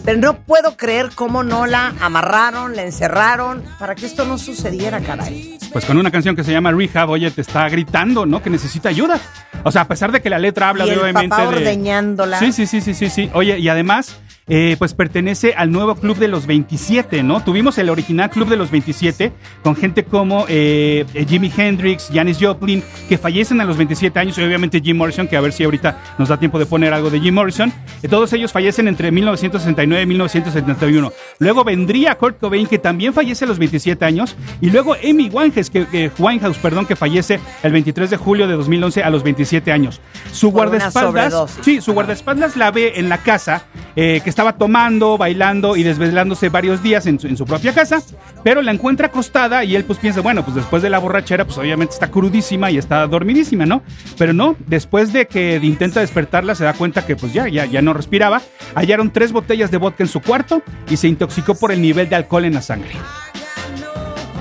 Pero 0.04 0.18
no 0.18 0.34
puedo 0.38 0.76
creer 0.76 1.10
cómo 1.14 1.44
no 1.44 1.66
la 1.66 1.92
amarraron, 2.00 2.74
la 2.74 2.82
encerraron, 2.82 3.62
para 3.78 3.94
que 3.94 4.04
esto 4.06 4.24
no 4.24 4.36
sucediera, 4.36 4.98
caray. 5.00 5.58
Pues 5.72 5.84
con 5.84 5.96
una 5.96 6.10
canción 6.10 6.34
que 6.34 6.42
se 6.42 6.50
llama 6.50 6.72
Rehab, 6.72 7.08
oye, 7.10 7.30
te 7.30 7.40
está 7.40 7.68
gritando, 7.68 8.26
¿no? 8.26 8.42
Que 8.42 8.50
necesita 8.50 8.88
ayuda. 8.88 9.20
O 9.62 9.70
sea, 9.70 9.82
a 9.82 9.88
pesar 9.88 10.10
de 10.10 10.20
que 10.20 10.28
la 10.28 10.40
letra 10.40 10.70
habla 10.70 10.86
Y 10.86 10.90
el 10.90 10.98
obviamente 10.98 11.28
papá 11.28 11.42
de... 11.42 11.48
ordeñándola. 11.58 12.40
Sí, 12.40 12.50
sí, 12.50 12.66
sí, 12.66 12.80
sí, 12.80 12.94
sí, 12.94 13.10
sí. 13.10 13.30
Oye, 13.32 13.60
y 13.60 13.68
además, 13.68 14.16
eh, 14.48 14.76
pues 14.78 14.94
pertenece 14.94 15.54
al 15.56 15.70
nuevo 15.70 15.94
Club 15.94 16.18
de 16.18 16.28
los 16.28 16.46
27, 16.46 17.22
¿no? 17.22 17.42
Tuvimos 17.44 17.78
el 17.78 17.88
original 17.90 18.30
Club 18.30 18.48
de 18.48 18.56
los 18.56 18.70
27 18.70 19.32
con 19.62 19.76
gente 19.76 20.04
como 20.04 20.46
eh, 20.48 21.04
eh, 21.14 21.26
Jimi 21.28 21.52
Hendrix, 21.56 22.08
Janis 22.12 22.38
Joplin, 22.40 22.82
que 23.08 23.18
fallecen 23.18 23.60
a 23.60 23.64
los 23.64 23.76
27 23.76 24.18
años, 24.18 24.36
y 24.38 24.42
obviamente 24.42 24.80
Jim 24.80 24.96
Morrison, 24.96 25.28
que 25.28 25.36
a 25.36 25.40
ver 25.40 25.52
si 25.52 25.64
ahorita 25.64 25.98
nos 26.18 26.28
da 26.28 26.38
tiempo 26.38 26.58
de 26.58 26.66
poner 26.66 26.92
algo 26.92 27.10
de 27.10 27.20
Jim 27.20 27.34
Morrison. 27.34 27.72
Eh, 28.02 28.08
todos 28.08 28.32
ellos 28.32 28.50
fallecen 28.52 28.88
entre 28.88 29.10
1969 29.12 30.02
y 30.02 30.06
1971. 30.06 31.12
Luego 31.38 31.64
vendría 31.64 32.16
Kurt 32.16 32.38
Cobain, 32.38 32.66
que 32.66 32.78
también 32.78 33.12
fallece 33.12 33.44
a 33.44 33.48
los 33.48 33.58
27 33.58 34.04
años, 34.04 34.36
y 34.60 34.70
luego 34.70 34.94
Amy 34.94 35.28
Winehouse, 35.32 35.70
que, 35.70 35.86
que- 35.86 36.10
Winehouse, 36.18 36.58
perdón, 36.58 36.86
que 36.86 36.96
fallece 36.96 37.38
el 37.62 37.72
23 37.72 38.10
de 38.10 38.16
julio 38.16 38.46
de 38.48 38.54
2011 38.54 39.02
a 39.02 39.10
los 39.10 39.22
27 39.22 39.70
años. 39.72 40.00
Su 40.32 40.52
Por 40.52 40.68
guardaespaldas, 40.68 41.58
sí, 41.62 41.80
su 41.80 41.92
guardaespaldas 41.92 42.56
la 42.56 42.70
ve 42.70 42.94
en 42.96 43.08
la 43.08 43.18
casa, 43.18 43.64
eh, 43.96 44.20
que 44.22 44.30
estaba 44.32 44.54
tomando, 44.56 45.18
bailando 45.18 45.76
y 45.76 45.82
desvelándose 45.82 46.48
varios 46.48 46.82
días 46.82 47.06
en 47.06 47.18
su, 47.18 47.44
propia 47.44 47.74
casa, 47.74 48.02
pero 48.42 48.62
la 48.62 48.72
encuentra 48.72 49.08
acostada 49.08 49.62
y 49.64 49.76
él 49.76 49.84
pues 49.84 49.98
piensa, 49.98 50.20
bueno, 50.20 50.42
pues 50.42 50.56
después 50.56 50.82
de 50.82 50.90
la 50.90 50.98
borrachera, 50.98 51.44
pues 51.44 51.58
obviamente 51.58 51.92
está 51.92 52.10
crudísima 52.10 52.70
y 52.70 52.78
está 52.78 53.06
dormidísima, 53.06 53.66
¿no? 53.66 53.82
Pero 54.16 54.32
no, 54.32 54.56
después 54.66 55.12
de 55.12 55.26
que 55.26 55.60
intenta 55.62 56.00
despertarla, 56.00 56.54
se 56.54 56.64
da 56.64 56.72
cuenta 56.72 57.04
que 57.04 57.14
pues 57.14 57.32
ya, 57.32 57.46
ya, 57.48 57.66
ya 57.66 57.82
no 57.82 57.92
respiraba, 57.92 58.40
hallaron 58.74 59.12
tres 59.12 59.32
botellas 59.32 59.70
de 59.70 59.76
vodka 59.76 60.02
en 60.02 60.08
su 60.08 60.20
cuarto 60.20 60.62
y 60.88 60.96
se 60.96 61.08
intoxicó 61.08 61.54
por 61.54 61.70
el 61.70 61.82
nivel 61.82 62.08
de 62.08 62.16
alcohol 62.16 62.46
en 62.46 62.54
la 62.54 62.62
sangre. 62.62 62.92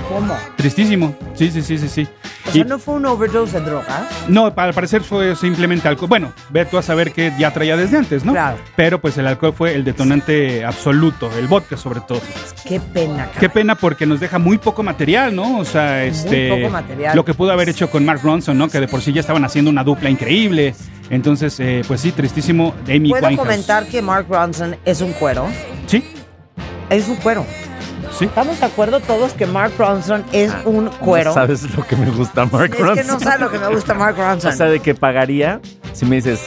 ¿Cómo? 0.08 0.36
Tristísimo, 0.56 1.14
sí, 1.34 1.50
sí, 1.50 1.62
sí, 1.62 1.78
sí, 1.78 1.88
sí. 1.88 2.08
O 2.46 2.50
Y- 2.50 2.52
sea, 2.54 2.64
no 2.64 2.78
fue 2.78 2.94
un 2.94 3.06
overdose 3.06 3.60
de 3.60 3.66
drogas. 3.66 4.02
no, 4.28 4.52
al 4.54 4.74
parecer 4.74 5.02
fue 5.02 5.34
simplemente 5.36 5.86
alcohol. 5.88 6.08
Bueno, 6.08 6.32
ve 6.50 6.64
tú 6.64 6.76
a 6.76 6.82
saber 6.82 7.12
que 7.12 7.32
ya 7.38 7.52
traía 7.52 7.76
desde 7.76 7.96
antes, 7.98 8.24
¿no? 8.24 8.32
Claro. 8.32 8.58
Pero 8.76 9.00
pues 9.00 9.16
el 9.18 9.26
alcohol 9.26 9.54
fue 9.56 9.74
el 9.74 9.84
detonante 9.84 10.64
absoluto, 10.64 11.30
el 11.38 11.46
vodka 11.46 11.76
sobre 11.76 12.00
todo. 12.00 12.20
Qué 12.66 12.80
pena, 12.80 13.26
caray. 13.26 13.40
Qué 13.40 13.48
pena 13.48 13.74
porque 13.76 14.04
nos 14.06 14.20
deja 14.20 14.38
muy 14.38 14.58
poco 14.58 14.82
material, 14.82 15.34
¿no? 15.34 15.58
O 15.58 15.64
sea, 15.64 16.04
este 16.04 16.48
poco 16.50 16.68
material. 16.70 17.16
lo 17.16 17.24
que 17.24 17.32
pudo 17.34 17.52
haber 17.52 17.68
hecho 17.68 17.88
con 17.90 18.04
Mark 18.04 18.20
Ronson, 18.22 18.58
¿no? 18.58 18.68
Que 18.68 18.80
de 18.80 18.88
por 18.88 19.00
sí 19.00 19.12
ya 19.12 19.20
estaban 19.20 19.44
haciendo 19.44 19.70
una 19.70 19.84
dupla 19.84 20.10
increíble. 20.10 20.74
Entonces, 21.10 21.58
eh, 21.60 21.82
pues 21.86 22.00
sí, 22.00 22.10
tristísimo 22.12 22.74
Amy 22.88 23.10
¿Puedo 23.10 23.26
Winehouse. 23.26 23.38
comentar 23.48 23.86
que 23.86 24.02
Mark 24.02 24.26
Ronson 24.28 24.76
es 24.84 25.00
un 25.00 25.12
cuero? 25.12 25.46
Sí, 25.86 26.04
Es 26.90 27.08
un 27.08 27.16
cuero. 27.16 27.46
Sí. 28.18 28.24
¿Estamos 28.26 28.60
de 28.60 28.66
acuerdo 28.66 29.00
todos 29.00 29.32
que 29.32 29.46
Mark 29.46 29.72
Ronson 29.78 30.24
es 30.32 30.52
un 30.64 30.88
cuero? 30.88 31.30
No 31.30 31.34
¿Sabes 31.34 31.74
lo 31.76 31.86
que 31.86 31.96
me 31.96 32.10
gusta, 32.10 32.46
Mark 32.46 32.70
es 32.70 32.76
que 32.76 32.82
Ronson? 32.82 33.06
no 33.06 33.20
sabes 33.20 33.40
lo 33.40 33.50
que 33.50 33.58
me 33.58 33.68
gusta 33.68 33.94
Mark 33.94 34.16
Ronson. 34.16 34.52
O 34.52 34.56
sea, 34.56 34.66
de 34.66 34.80
que 34.80 34.94
pagaría 34.94 35.60
si 35.92 36.06
me 36.06 36.16
dices, 36.16 36.40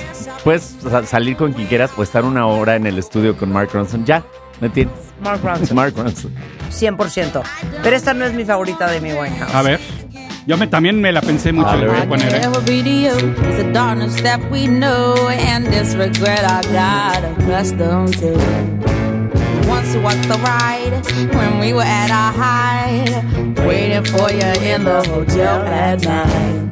puedes 0.43 0.75
salir 1.06 1.38
con 1.38 1.54
quien 1.54 1.67
quieras 1.67 1.91
o 1.95 2.04
estar 2.04 2.25
una 2.25 2.47
hora 2.47 2.75
en 2.75 2.88
el 2.88 2.97
estudio 2.97 3.38
con 3.38 3.51
Mark 3.51 3.69
Ronson. 3.73 4.06
Ya, 4.06 4.23
¿me 4.60 4.67
entiendes? 4.67 4.97
Mark 5.21 5.41
Ronson. 5.43 5.75
Mark 5.75 5.93
Ronson. 5.95 6.32
100%. 6.71 7.41
Pero 7.84 7.95
esta 7.95 8.13
no 8.13 8.25
es 8.25 8.34
mi 8.34 8.43
favorita 8.43 8.89
de 8.89 9.01
mi 9.01 9.13
Winehouse. 9.13 9.54
A 9.54 9.62
ver. 9.62 9.80
Yo 10.47 10.58
me, 10.58 10.67
también 10.67 11.01
me 11.01 11.12
la 11.12 11.21
pensé 11.21 11.51
mucho. 11.51 11.67
Vale, 11.67 11.86
le 11.86 11.91
voy 11.91 12.01
a 12.01 12.08
poner, 12.08 12.36
¿eh? 12.36 12.41
Once 19.86 19.98
was 19.98 20.28
the 20.28 20.43
ride 20.43 21.36
when 21.36 21.60
we 21.60 21.71
were 21.71 21.84
at 21.84 22.10
our 22.10 22.34
height, 22.34 23.65
waiting 23.67 24.04
for 24.04 24.32
you 24.32 24.74
in 24.74 24.84
the 24.84 25.04
hotel 25.08 25.62
at 25.62 26.02
night. 26.02 26.69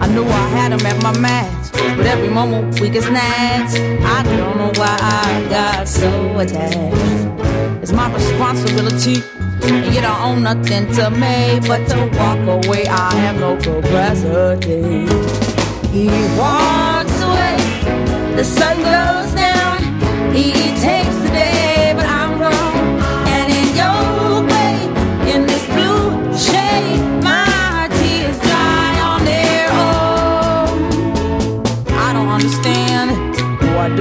I 0.00 0.06
knew 0.06 0.24
I 0.24 0.48
had 0.48 0.72
him 0.72 0.86
at 0.86 1.02
my 1.02 1.12
match, 1.18 1.72
but 1.72 2.06
every 2.06 2.30
moment 2.30 2.80
we 2.80 2.88
get 2.88 3.02
snatched. 3.02 3.78
I 3.78 4.22
don't 4.22 4.56
know 4.56 4.72
why 4.76 4.96
I 4.98 5.46
got 5.50 5.86
so 5.86 6.38
attached. 6.38 7.82
It's 7.82 7.92
my 7.92 8.10
responsibility. 8.10 9.22
And 9.64 9.94
you 9.94 10.00
don't 10.00 10.20
own 10.22 10.42
nothing 10.42 10.90
to 10.94 11.10
me 11.10 11.60
but 11.68 11.86
to 11.88 11.98
walk 12.16 12.64
away. 12.64 12.86
I 12.86 13.14
have 13.16 13.38
no 13.40 13.56
capacity. 13.56 15.04
He 15.92 16.08
walks 16.38 17.20
away, 17.20 17.56
the 18.36 18.44
sun 18.44 18.78
goes 18.78 19.34
down. 19.34 20.32
He 20.32 20.52
takes 20.80 21.03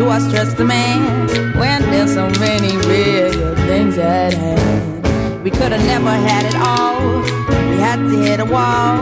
do 0.04 0.10
I 0.10 0.20
stress 0.20 0.54
the 0.54 0.66
man 0.66 1.18
when 1.58 1.82
there's 1.84 2.14
so 2.14 2.28
many 2.40 2.76
real 2.88 3.56
things 3.68 3.98
at 3.98 4.34
hand? 4.34 5.44
We 5.44 5.50
could 5.50 5.72
have 5.72 5.86
never 5.86 6.10
had 6.10 6.46
it 6.46 6.56
all. 6.56 7.22
We 7.70 7.78
had 7.78 8.00
to 8.10 8.18
hit 8.26 8.40
a 8.42 8.46
wall. 8.46 8.98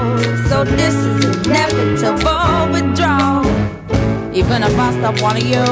So 0.50 0.64
this 0.64 0.94
is 0.94 1.48
inevitable 1.48 2.72
withdrawal. 2.74 3.46
Even 4.32 4.62
if 4.64 4.78
I 4.78 4.92
stop 5.00 5.20
wanting 5.22 5.48
you, 5.48 5.66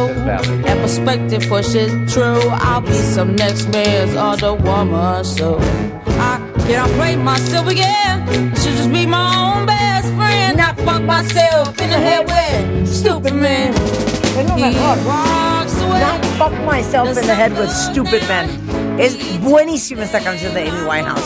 that 0.65 0.77
perspective 0.81 1.43
pushes 1.47 1.91
true. 2.11 2.41
I'll 2.67 2.81
be 2.81 2.93
some 2.93 3.35
next 3.35 3.69
man's 3.69 4.15
other 4.15 4.55
woman. 4.55 5.23
So 5.23 5.59
I 6.27 6.39
cannot 6.65 6.89
play 6.97 7.15
myself 7.17 7.67
again. 7.67 8.25
Should 8.55 8.77
just 8.77 8.91
be 8.91 9.05
my 9.05 9.27
own 9.43 9.67
best 9.67 10.07
friend. 10.15 10.57
Not 10.57 10.75
fuck 10.77 11.03
myself 11.03 11.79
in 11.79 11.89
the 11.91 11.99
head 12.07 12.25
with 12.25 12.87
stupid 12.87 13.35
man. 13.35 14.08
Es 14.37 14.47
lo 14.49 14.55
mejor. 14.57 14.97
Not 15.99 16.25
fuck 16.37 16.53
myself 16.65 17.09
in 17.17 17.27
the 17.27 17.33
head 17.35 17.51
with 17.59 17.69
stupid 17.69 18.21
men. 18.27 18.49
Es 18.99 19.17
buenísima 19.41 20.03
esta 20.03 20.19
canción 20.19 20.53
de 20.53 20.69
Amy 20.69 20.81
Winehouse. 20.87 21.21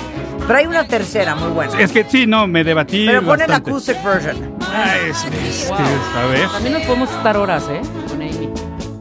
Pero 0.47 0.59
hay 0.59 0.65
una 0.67 0.85
tercera 0.85 1.35
muy 1.35 1.49
buena. 1.51 1.79
Es 1.79 1.91
que 1.91 2.03
sí, 2.03 2.27
no, 2.27 2.47
me 2.47 2.63
debatí. 2.63 3.05
Pero 3.05 3.21
pone 3.23 3.47
la 3.47 3.57
acoustic 3.57 4.01
version. 4.03 4.55
Ah, 4.61 4.95
es, 4.97 5.17
es 5.25 5.67
que, 5.67 6.19
a 6.19 6.25
ver. 6.27 6.49
También 6.49 6.73
nos 6.73 6.83
podemos 6.83 7.09
estar 7.11 7.37
horas, 7.37 7.63
¿eh? 7.69 7.81
Con 8.07 8.21
Amy. 8.21 8.49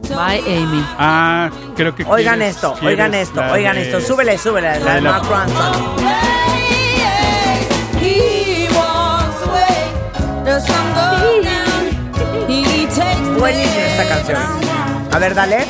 My 0.09 0.37
Amy. 0.57 0.85
Ah, 0.97 1.49
creo 1.75 1.95
que 1.95 2.03
Oigan 2.05 2.35
quieres- 2.39 2.55
esto, 2.55 2.73
quieres 2.73 2.89
oigan 2.99 3.13
esto, 3.15 3.41
la 3.41 3.51
oigan 3.51 3.75
de- 3.75 3.81
esto. 3.83 3.99
Súbele, 4.01 4.37
súbele, 4.37 4.79
la 4.79 4.89
de 4.89 4.95
de 4.95 5.01
la- 5.01 5.11
Mark 5.11 5.25
Ronson. 5.29 5.93
Buenísima 13.39 13.85
esta 13.85 14.07
canción. 14.15 14.39
A 15.11 15.19
ver, 15.19 15.35
dale. 15.35 15.65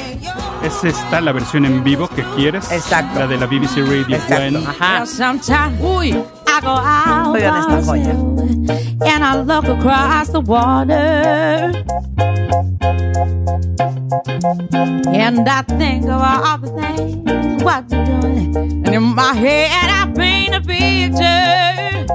Es 0.63 0.84
esta 0.84 1.19
la 1.19 1.32
versión 1.34 1.65
en 1.65 1.84
vivo 1.84 2.08
que 2.08 2.23
quieres. 2.36 2.71
Exacto. 2.71 3.19
La 3.19 3.28
de 3.28 3.38
la 3.38 3.45
BBC 3.45 3.78
Radio. 3.82 4.15
Exacto. 4.15 4.60
When- 4.60 4.67
Ajá. 4.67 5.04
Uy. 5.82 6.23
Oigan 7.34 7.56
esta 7.58 7.82
joya. 7.86 8.12
and 9.06 9.23
I 9.23 9.36
look 9.43 9.65
across 9.67 10.30
the 10.32 10.39
water. 10.39 11.71
And 15.13 15.47
I 15.49 15.62
think 15.78 16.06
of 16.06 16.21
all 16.21 16.58
the 16.60 16.69
things 16.79 17.63
what 17.63 17.83
you're 17.92 18.06
doing. 18.06 18.56
And 18.85 18.94
in 18.96 19.04
my 19.15 19.33
head 19.33 19.90
I 19.90 20.06
paint 20.15 20.54
a 20.56 20.62
picture. 20.62 22.06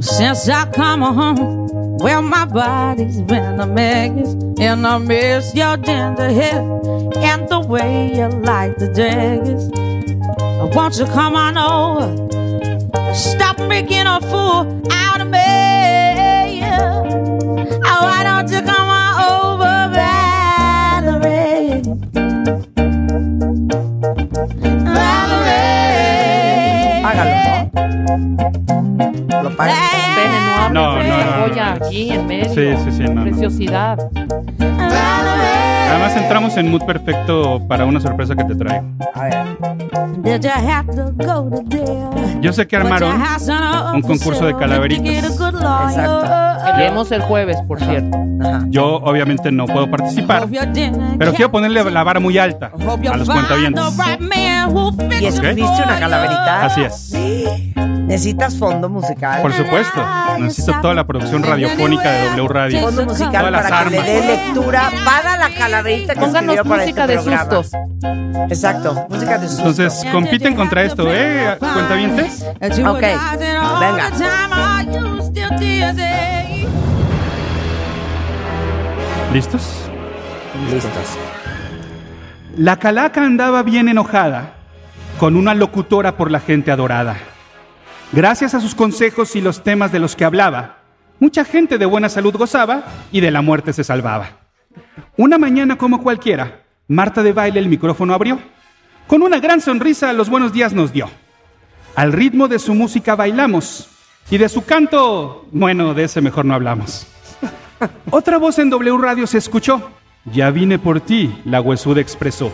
Since 0.00 0.48
I 0.48 0.64
come 0.72 1.02
home, 1.02 1.96
well, 1.98 2.22
my 2.22 2.44
body's 2.46 3.20
been 3.22 3.60
a 3.60 3.66
mess. 3.66 4.34
And 4.58 4.86
I 4.86 4.96
miss 4.98 5.54
your 5.54 5.76
ginger 5.76 6.30
hair 6.30 6.60
and 7.16 7.46
the 7.48 7.60
way 7.60 8.12
you 8.14 8.26
like 8.28 8.76
the 8.78 8.88
daggers. 8.88 9.68
Won't 10.74 10.96
you 10.98 11.04
come 11.06 11.36
on 11.36 11.56
over? 11.58 12.08
Stop 13.14 13.58
making 13.58 14.06
a 14.06 14.20
fool 14.22 14.82
out 14.90 15.20
of 15.20 15.28
me. 15.28 16.62
Oh, 17.84 18.02
why 18.02 18.22
don't 18.24 18.50
you 18.50 18.62
come 18.62 18.88
on 18.88 19.20
over, 19.30 19.90
Valerie? 19.94 21.82
Valerie. 24.96 27.02
Págalo, 27.02 27.30
¿no? 27.30 27.55
Lo 29.42 29.56
pagas. 29.56 29.76
Pene, 30.14 30.38
no 30.46 30.68
No, 30.70 30.96
no, 30.96 31.02
no, 31.02 31.24
no. 31.24 31.48
joya 31.48 31.72
aquí 31.74 32.10
en 32.10 32.26
medio. 32.26 32.54
Sí, 32.54 32.74
sí, 32.84 32.92
sí, 32.96 33.02
no, 33.04 33.14
no. 33.14 33.22
Preciosidad. 33.22 33.98
Además 34.58 36.16
entramos 36.16 36.56
en 36.56 36.70
mood 36.70 36.82
perfecto 36.84 37.60
para 37.68 37.84
una 37.84 38.00
sorpresa 38.00 38.34
que 38.34 38.44
te 38.44 38.54
traigo. 38.54 38.86
A 39.14 39.22
ver. 39.24 39.44
Did 40.22 40.42
you 40.42 40.50
have 40.50 40.86
to 40.96 41.12
go 41.24 41.48
to 41.48 41.62
jail? 41.70 42.40
Yo 42.40 42.52
sé 42.52 42.66
que 42.66 42.76
armaron 42.76 43.22
un 43.94 44.02
concurso 44.02 44.44
de 44.46 44.56
calaveritas. 44.56 45.06
Exacto. 45.06 46.22
Que 46.66 46.72
leemos 46.78 47.12
el 47.12 47.22
jueves, 47.22 47.56
por 47.68 47.78
cierto. 47.78 48.18
Ajá. 48.40 48.64
Yo 48.68 48.96
obviamente 48.96 49.50
no 49.52 49.66
puedo 49.66 49.88
participar, 49.90 50.48
pero 51.18 51.32
quiero 51.32 51.50
ponerle 51.50 51.90
la 51.90 52.02
vara 52.02 52.20
muy 52.20 52.36
alta 52.38 52.72
a 52.74 53.16
los 53.16 53.28
cuentavientes. 53.28 53.96
the 53.96 54.02
right 54.02 54.20
man 54.20 54.76
who'll 54.76 54.92
fix 54.92 55.22
¿Y 55.22 55.26
escribiste 55.26 55.82
una 55.82 55.98
calaverita? 55.98 56.64
Así 56.66 56.82
es. 56.82 57.12
¿Necesitas 58.06 58.56
fondo 58.56 58.88
musical? 58.88 59.42
Por 59.42 59.52
supuesto, 59.52 60.00
necesito 60.38 60.80
toda 60.80 60.94
la 60.94 61.04
producción 61.06 61.42
radiofónica 61.42 62.08
de 62.10 62.28
W 62.36 62.48
Radio. 62.48 62.80
Fondo 62.80 63.04
musical 63.04 63.32
Todas 63.32 63.52
las 63.52 63.62
para 63.70 63.84
que 63.84 63.90
le 63.90 63.98
armas. 63.98 64.06
dé 64.14 64.26
lectura 64.36 64.90
para 65.04 65.36
la 65.36 65.50
calaverita 65.50 66.14
que 66.14 66.20
Pónganos 66.20 66.54
escribió 66.54 66.64
para 66.70 66.82
música 66.82 67.00
este 67.02 67.12
de 67.16 67.22
programa. 67.22 67.50
sustos. 67.50 67.72
Exacto, 68.48 69.06
música 69.08 69.38
de 69.38 69.48
sustos. 69.48 69.78
Entonces, 69.78 70.12
compiten 70.12 70.54
contra 70.54 70.82
esto, 70.84 71.12
¿eh? 71.12 71.56
¿Cuentavientes? 71.58 72.44
Ok, 72.86 73.00
venga. 73.80 74.10
¿Listos? 79.32 79.88
Listos. 80.70 80.92
La 82.56 82.76
calaca 82.78 83.22
andaba 83.24 83.62
bien 83.62 83.88
enojada 83.88 84.52
con 85.18 85.36
una 85.36 85.54
locutora 85.54 86.16
por 86.16 86.30
la 86.30 86.40
gente 86.40 86.70
adorada. 86.70 87.16
Gracias 88.12 88.54
a 88.54 88.60
sus 88.60 88.74
consejos 88.74 89.36
y 89.36 89.40
los 89.40 89.62
temas 89.62 89.92
de 89.92 89.98
los 89.98 90.16
que 90.16 90.24
hablaba, 90.24 90.78
mucha 91.18 91.44
gente 91.44 91.78
de 91.78 91.86
buena 91.86 92.08
salud 92.08 92.36
gozaba 92.36 92.84
y 93.10 93.20
de 93.20 93.30
la 93.30 93.42
muerte 93.42 93.72
se 93.72 93.84
salvaba. 93.84 94.30
Una 95.16 95.38
mañana 95.38 95.76
como 95.76 96.02
cualquiera, 96.02 96.62
Marta 96.88 97.24
de 97.24 97.32
baile 97.32 97.58
el 97.58 97.68
micrófono 97.68 98.14
abrió. 98.14 98.38
Con 99.08 99.22
una 99.22 99.40
gran 99.40 99.60
sonrisa 99.60 100.12
los 100.12 100.30
buenos 100.30 100.52
días 100.52 100.72
nos 100.72 100.92
dio. 100.92 101.10
Al 101.96 102.12
ritmo 102.12 102.46
de 102.46 102.60
su 102.60 102.74
música 102.74 103.16
bailamos 103.16 103.88
y 104.30 104.38
de 104.38 104.48
su 104.48 104.64
canto, 104.64 105.46
bueno, 105.50 105.94
de 105.94 106.04
ese 106.04 106.20
mejor 106.20 106.44
no 106.44 106.54
hablamos. 106.54 107.06
Otra 108.10 108.38
voz 108.38 108.58
en 108.60 108.70
W 108.70 108.98
Radio 108.98 109.26
se 109.26 109.38
escuchó. 109.38 109.90
Ya 110.26 110.50
vine 110.50 110.78
por 110.78 111.00
ti, 111.00 111.36
la 111.44 111.60
huesuda 111.60 112.00
expresó. 112.00 112.52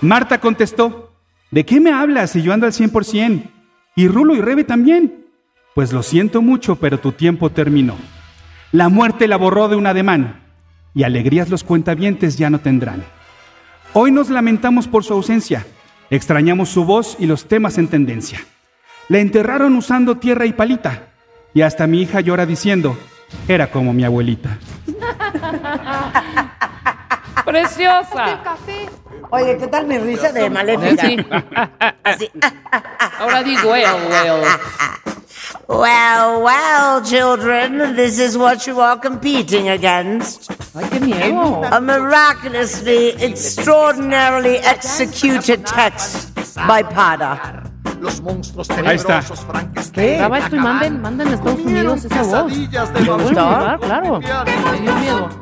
Marta 0.00 0.40
contestó, 0.40 1.12
¿de 1.50 1.64
qué 1.64 1.80
me 1.80 1.92
hablas 1.92 2.30
si 2.30 2.42
yo 2.42 2.52
ando 2.52 2.66
al 2.66 2.72
100%? 2.72 3.48
Y 3.94 4.08
Rulo 4.08 4.34
y 4.34 4.40
Rebe 4.40 4.64
también. 4.64 5.26
Pues 5.74 5.92
lo 5.92 6.02
siento 6.02 6.42
mucho, 6.42 6.76
pero 6.76 6.98
tu 6.98 7.12
tiempo 7.12 7.50
terminó. 7.50 7.96
La 8.72 8.88
muerte 8.88 9.28
la 9.28 9.36
borró 9.36 9.68
de 9.68 9.76
un 9.76 9.86
ademán, 9.86 10.40
y 10.94 11.02
alegrías 11.02 11.50
los 11.50 11.64
cuentavientes 11.64 12.38
ya 12.38 12.50
no 12.50 12.60
tendrán. 12.60 13.04
Hoy 13.94 14.10
nos 14.10 14.30
lamentamos 14.30 14.88
por 14.88 15.04
su 15.04 15.12
ausencia, 15.12 15.66
extrañamos 16.10 16.70
su 16.70 16.84
voz 16.84 17.16
y 17.18 17.26
los 17.26 17.46
temas 17.46 17.76
en 17.76 17.88
tendencia. 17.88 18.40
La 19.08 19.18
enterraron 19.18 19.76
usando 19.76 20.16
tierra 20.16 20.46
y 20.46 20.52
palita, 20.52 21.08
y 21.52 21.62
hasta 21.62 21.86
mi 21.86 22.00
hija 22.00 22.20
llora 22.20 22.46
diciendo, 22.46 22.96
era 23.48 23.70
como 23.70 23.92
mi 23.92 24.04
abuelita. 24.04 24.58
¡Preciosa! 27.44 28.40
Oye, 29.34 29.56
¿qué 29.56 29.66
tal 29.66 29.86
mi 29.86 29.96
risa 29.96 30.30
de 30.30 30.50
maléfica? 30.50 31.06
Sí. 31.06 31.16
Así. 32.04 32.30
Ah, 32.42 32.52
ah, 32.70 32.82
ah. 33.00 33.10
Ahora 33.20 33.42
digo, 33.42 33.70
well, 33.70 33.96
well. 34.10 34.44
Well, 35.68 36.42
well, 36.42 37.02
children, 37.02 37.96
this 37.96 38.18
is 38.18 38.36
what 38.36 38.66
you 38.66 38.78
are 38.82 39.00
competing 39.00 39.70
against. 39.70 40.50
Ay, 40.74 40.84
qué 40.90 41.00
miedo. 41.00 41.64
A 41.64 41.80
miraculously, 41.80 43.14
extraordinarily 43.22 44.56
executed 44.58 45.64
text 45.64 46.34
by 46.68 46.82
Pada. 46.82 47.62
Ahí 48.84 48.96
está. 48.96 49.22
¿Qué? 49.92 50.16
Graba 50.16 50.38
esto 50.40 50.56
y 50.56 50.58
manden, 50.58 51.00
manden 51.00 51.28
a 51.28 51.34
Estados 51.34 51.60
Unidos 51.60 52.04
esa 52.04 52.22
voz. 52.22 52.52
Lo 53.06 53.18
vuelvo 53.18 53.40
a 53.40 53.78
grabar, 53.78 53.80
claro. 53.80 54.20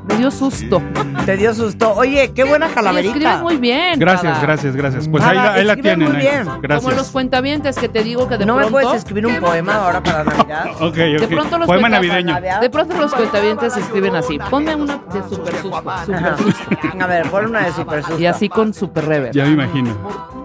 Me 0.08 0.16
dio 0.16 0.26
me 0.26 0.30
susto. 0.32 0.82
Te 1.26 1.36
dio 1.36 1.54
susto. 1.54 1.92
Oye, 1.94 2.32
qué 2.34 2.44
buena 2.44 2.68
Y 2.68 2.74
calaverita. 2.74 3.14
escribes 3.14 3.40
muy 3.42 3.56
bien. 3.58 3.98
Gracias, 3.98 4.40
gracias, 4.42 4.74
gracias. 4.76 5.08
Pues 5.08 5.22
ahí, 5.22 5.36
la- 5.36 5.52
ahí 5.54 5.64
la 5.64 5.72
escribe 5.74 5.96
tienen. 5.96 6.08
muy 6.08 6.16
ahí. 6.16 6.22
bien. 6.44 6.48
Gracias. 6.62 6.84
Como 6.84 6.96
los 6.96 7.10
cuentavientes 7.10 7.76
que 7.76 7.88
te 7.88 8.02
digo 8.02 8.26
que 8.28 8.38
de 8.38 8.46
¿No 8.46 8.54
me 8.56 8.62
pronto... 8.62 8.72
puedes 8.80 8.96
escribir 8.98 9.26
un 9.26 9.36
poema 9.40 9.74
ahora 9.74 10.02
para 10.02 10.24
Navidad? 10.24 10.66
Ok, 10.80 10.82
ok. 10.82 10.96
De 10.96 11.28
pronto 11.28 11.58
los 11.58 11.66
Poema 11.66 11.88
navideño. 11.88 12.36
De 12.60 12.70
pronto 12.70 12.96
los 12.96 13.14
cuentavientes 13.14 13.76
escriben 13.76 14.16
así. 14.16 14.38
Ponme 14.50 14.74
una 14.74 14.96
de 15.12 15.22
super 15.28 15.54
susto, 15.56 15.82
super 16.06 16.14
Ajá. 16.16 16.36
susto. 16.38 16.62
A 17.00 17.06
ver, 17.06 17.28
pon 17.30 17.46
una 17.46 17.60
de 17.60 17.72
super 17.72 18.02
susto. 18.02 18.18
Y 18.20 18.26
así 18.26 18.48
con 18.48 18.72
super 18.74 19.04
rever. 19.06 19.32
Ya 19.34 19.44
me 19.44 19.50
imagino. 19.52 19.96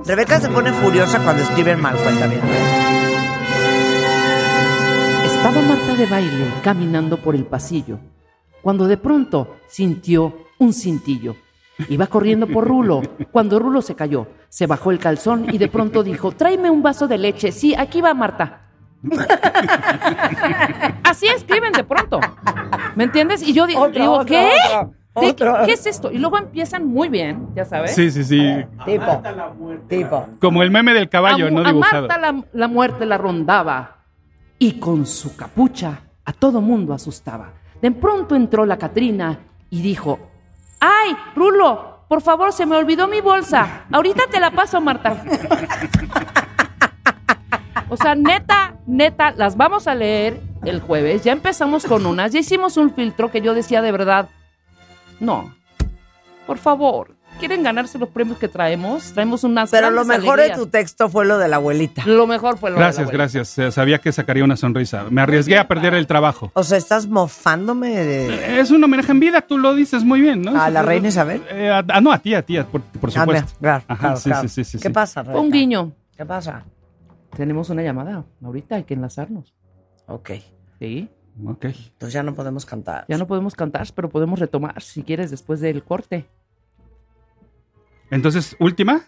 Rebeca 0.06 0.39
se 0.39 0.50
pone 0.50 0.72
furiosa 0.74 1.20
cuando 1.20 1.41
escriben 1.43 1.82
mal, 1.82 1.96
cuenta 1.96 2.28
bien. 2.28 2.41
Estaba 5.26 5.62
Marta 5.62 5.96
de 5.96 6.06
baile 6.08 6.46
caminando 6.64 7.18
por 7.18 7.36
el 7.36 7.46
pasillo, 7.46 8.00
cuando 8.66 8.88
de 8.88 8.97
pronto 8.97 9.57
sintió 9.68 10.34
un 10.57 10.74
cintillo. 10.74 11.36
Iba 11.88 12.07
corriendo 12.07 12.47
por 12.47 12.68
Rulo, 12.68 13.03
cuando 13.32 13.59
Rulo 13.59 13.84
se 13.84 13.93
cayó, 13.93 14.26
se 14.49 14.66
bajó 14.66 14.89
el 14.89 14.97
calzón 14.97 15.45
y 15.53 15.59
de 15.59 15.68
pronto 15.68 16.01
dijo, 16.01 16.32
tráeme 16.32 16.72
un 16.72 16.82
vaso 16.82 17.07
de 17.07 17.20
leche. 17.20 17.51
Sí, 17.51 17.76
aquí 17.78 18.01
va 18.01 18.16
Marta. 18.16 18.61
Así 21.03 21.28
escriben 21.28 21.74
de 21.74 21.84
pronto. 21.84 22.20
¿Me 22.95 23.03
entiendes? 23.03 23.47
Y 23.47 23.53
yo 23.53 23.68
di- 23.68 23.76
Otro, 23.76 24.01
digo, 24.01 24.13
otro, 24.13 24.26
¿qué? 24.26 24.49
otro, 24.74 24.93
¿De- 25.22 25.30
otro. 25.30 25.55
¿Qué 25.68 25.74
es 25.74 25.86
esto? 25.86 26.11
Y 26.11 26.18
luego 26.18 26.39
empiezan 26.39 26.88
muy 26.88 27.07
bien, 27.09 27.49
ya 27.55 27.66
sabes. 27.66 27.93
Sí, 27.93 28.09
sí, 28.09 28.24
sí. 28.24 28.41
Tipo. 28.84 29.22
Tipo. 29.88 30.28
Como 30.41 30.63
el 30.63 30.72
meme 30.72 30.95
del 30.95 31.07
caballo, 31.07 31.45
a, 31.45 31.49
no 31.51 31.61
Mu- 31.61 31.68
a 31.68 31.72
dibujado. 31.72 32.07
Marta 32.07 32.32
la, 32.32 32.43
la 32.51 32.68
muerte 32.68 33.05
la 33.05 33.20
rondaba 33.20 33.97
y 34.57 34.80
con 34.80 35.05
su 35.05 35.36
capucha 35.36 35.99
a 36.26 36.34
todo 36.34 36.61
mundo 36.61 36.95
asustaba. 36.95 37.53
De 37.86 37.92
pronto 37.92 38.36
entró 38.36 38.66
la 38.66 38.80
Catrina 38.80 39.42
y 39.70 39.84
dijo, 39.84 40.18
¡ay, 40.80 41.16
Rulo! 41.36 42.00
Por 42.08 42.24
favor, 42.24 42.52
se 42.52 42.66
me 42.66 42.76
olvidó 42.76 43.08
mi 43.08 43.22
bolsa. 43.22 43.86
Ahorita 43.92 44.24
te 44.26 44.40
la 44.40 44.50
paso, 44.50 44.82
Marta. 44.82 45.24
O 47.88 47.96
sea, 47.96 48.16
neta, 48.16 48.74
neta, 48.88 49.30
las 49.34 49.56
vamos 49.56 49.88
a 49.88 49.94
leer 49.94 50.42
el 50.64 50.82
jueves. 50.82 51.24
Ya 51.24 51.32
empezamos 51.32 51.86
con 51.86 52.08
unas. 52.08 52.32
Ya 52.32 52.40
hicimos 52.40 52.76
un 52.78 52.92
filtro 52.92 53.30
que 53.30 53.42
yo 53.42 53.54
decía 53.54 53.84
de 53.84 53.92
verdad. 53.92 54.30
No. 55.20 55.54
Por 56.48 56.58
favor. 56.58 57.14
¿Quieren 57.40 57.64
ganarse 57.64 57.98
los 58.00 58.10
premios 58.10 58.38
que 58.40 58.48
traemos? 58.48 59.12
Traemos 59.12 59.44
unas 59.44 59.70
Pero 59.70 59.92
lo 59.92 60.06
mejor 60.06 60.40
de 60.40 60.52
tu 60.52 60.68
texto 60.68 61.10
fue 61.10 61.26
lo 61.26 61.38
de 61.38 61.48
la 61.50 61.58
abuelita. 61.58 62.04
Lo 62.06 62.26
mejor 62.28 62.58
fue 62.58 62.70
lo 62.70 62.76
de 62.76 62.80
la 62.80 62.86
Gracias, 62.88 63.04
abuela. 63.08 63.18
gracias. 63.24 63.58
Eh, 63.60 63.72
Sabía 63.72 64.00
que 64.00 64.12
sacaría 64.14 64.44
una 64.44 64.56
sonrisa. 64.56 65.06
Me 65.10 65.22
arriesgué 65.22 65.58
a 65.58 65.68
perder 65.68 65.94
el 65.96 66.08
trabajo. 66.08 66.50
O 66.56 66.64
sea, 66.64 66.78
estás 66.78 67.08
mofándome 67.08 67.90
de... 67.90 68.60
Es 68.60 68.72
un 68.72 68.84
homenaje 68.84 69.12
en 69.12 69.20
vida, 69.20 69.42
tú 69.42 69.58
lo 69.58 69.76
dices 69.76 70.04
muy 70.06 70.22
bien, 70.22 70.42
¿no? 70.42 70.60
¿A 70.60 70.70
la 70.70 70.82
reina 70.82 71.10
Isabel? 71.10 71.44
Eh, 71.52 71.70
a- 71.70 71.84
ah, 71.90 72.02
no, 72.02 72.12
a 72.12 72.20
ti, 72.20 72.34
a 72.34 72.42
ti, 72.42 72.58
a- 72.58 72.66
por, 72.66 72.82
por 72.82 73.10
Ah, 73.10 73.14
supuesto. 73.22 73.54
claro, 73.60 73.84
Ajá, 73.88 74.00
claro, 74.00 74.18
sí, 74.18 74.30
claro. 74.30 74.48
sí, 74.48 74.64
sí, 74.64 74.78
sí, 74.78 74.80
¿Qué 74.80 74.90
pasa, 74.90 75.24
Fue 75.24 75.34
un 75.34 75.40
Rebeca? 75.42 75.58
guiño. 75.58 75.92
¿Qué 76.18 76.26
pasa? 76.26 76.64
Tenemos 77.36 77.70
una 77.70 77.84
llamada. 77.84 78.24
Ahorita 78.44 78.76
hay 78.76 78.84
que 78.86 78.94
enlazarnos. 78.94 79.54
Ok. 80.08 80.32
Sí. 80.80 81.10
Ok. 81.46 81.66
Entonces 81.66 82.14
ya 82.14 82.24
no 82.24 82.34
podemos 82.34 82.66
cantar. 82.66 83.04
Ya 83.10 83.18
no 83.18 83.28
podemos 83.28 83.56
cantar, 83.56 83.86
pero 83.94 84.10
podemos 84.10 84.40
retomar 84.40 84.82
si 84.82 85.04
quieres 85.04 85.32
después 85.32 85.60
del 85.60 85.84
corte. 85.84 86.26
Entonces, 88.12 88.56
última. 88.60 89.01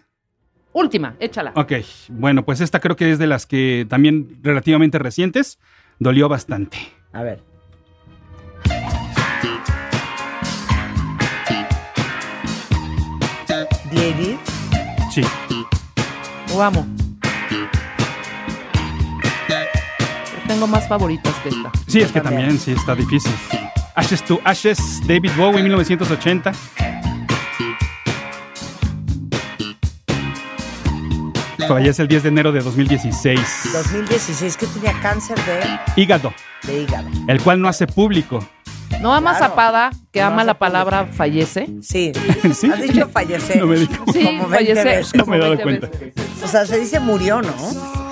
Última, 0.72 1.16
échala. 1.18 1.52
Ok, 1.56 1.72
bueno, 2.10 2.44
pues 2.44 2.60
esta 2.60 2.80
creo 2.80 2.96
que 2.96 3.10
es 3.10 3.18
de 3.18 3.26
las 3.26 3.46
que 3.46 3.86
también 3.88 4.38
relativamente 4.42 4.98
recientes. 4.98 5.58
Dolió 5.98 6.28
bastante. 6.28 6.78
A 7.12 7.22
ver. 7.22 7.42
¿Diedi? 13.90 14.38
Sí. 15.10 15.22
Lo 16.50 16.62
amo. 16.62 16.86
Pero 19.48 20.42
tengo 20.46 20.66
más 20.66 20.86
favoritas 20.86 21.34
que 21.42 21.48
esta. 21.48 21.72
Sí, 21.86 22.00
es 22.00 22.12
que 22.12 22.20
también, 22.20 22.58
sí, 22.58 22.72
está 22.72 22.94
difícil. 22.94 23.32
Ashes 23.94 24.22
to 24.24 24.40
Ashes, 24.44 25.00
David 25.06 25.32
Bowie, 25.36 25.62
1980. 25.62 26.52
Fallece 31.68 32.02
el 32.02 32.08
10 32.08 32.22
de 32.24 32.28
enero 32.28 32.52
de 32.52 32.60
2016. 32.60 33.40
2016 33.72 34.56
que 34.56 34.66
tenía 34.66 34.92
cáncer 35.00 35.36
de, 35.44 35.60
Hígado, 36.00 36.32
de 36.64 36.82
hígado. 36.82 37.08
el 37.28 37.40
cual 37.42 37.60
no 37.60 37.68
hace 37.68 37.86
público. 37.86 38.46
No 39.00 39.14
ama 39.14 39.30
Claro. 39.36 39.46
Zapada, 39.50 39.90
que 40.10 40.20
No 40.20 40.26
ama 40.26 40.44
la 40.44 40.58
palabra 40.58 41.06
fallece. 41.12 41.68
Sí. 41.82 42.12
¿Sí? 42.54 42.70
Has 42.70 42.80
dicho 42.82 43.08
fallecer. 43.10 43.58
No 43.58 43.66
me 43.66 43.76
di 43.78 43.86
cuenta. 43.86 44.12
Sí, 44.12 44.24
Como 44.24 44.48
20 44.48 44.56
fallece. 44.74 44.84
veces. 44.84 45.14
No 45.14 45.26
me 45.26 45.36
he 45.36 45.38
dado 45.40 45.56
20 45.56 45.62
cuenta. 45.62 45.86
veces. 45.98 46.42
O 46.42 46.48
sea, 46.48 46.66
se 46.66 46.78
dice 46.80 46.98
murió, 46.98 47.40
¿no? 47.42 47.52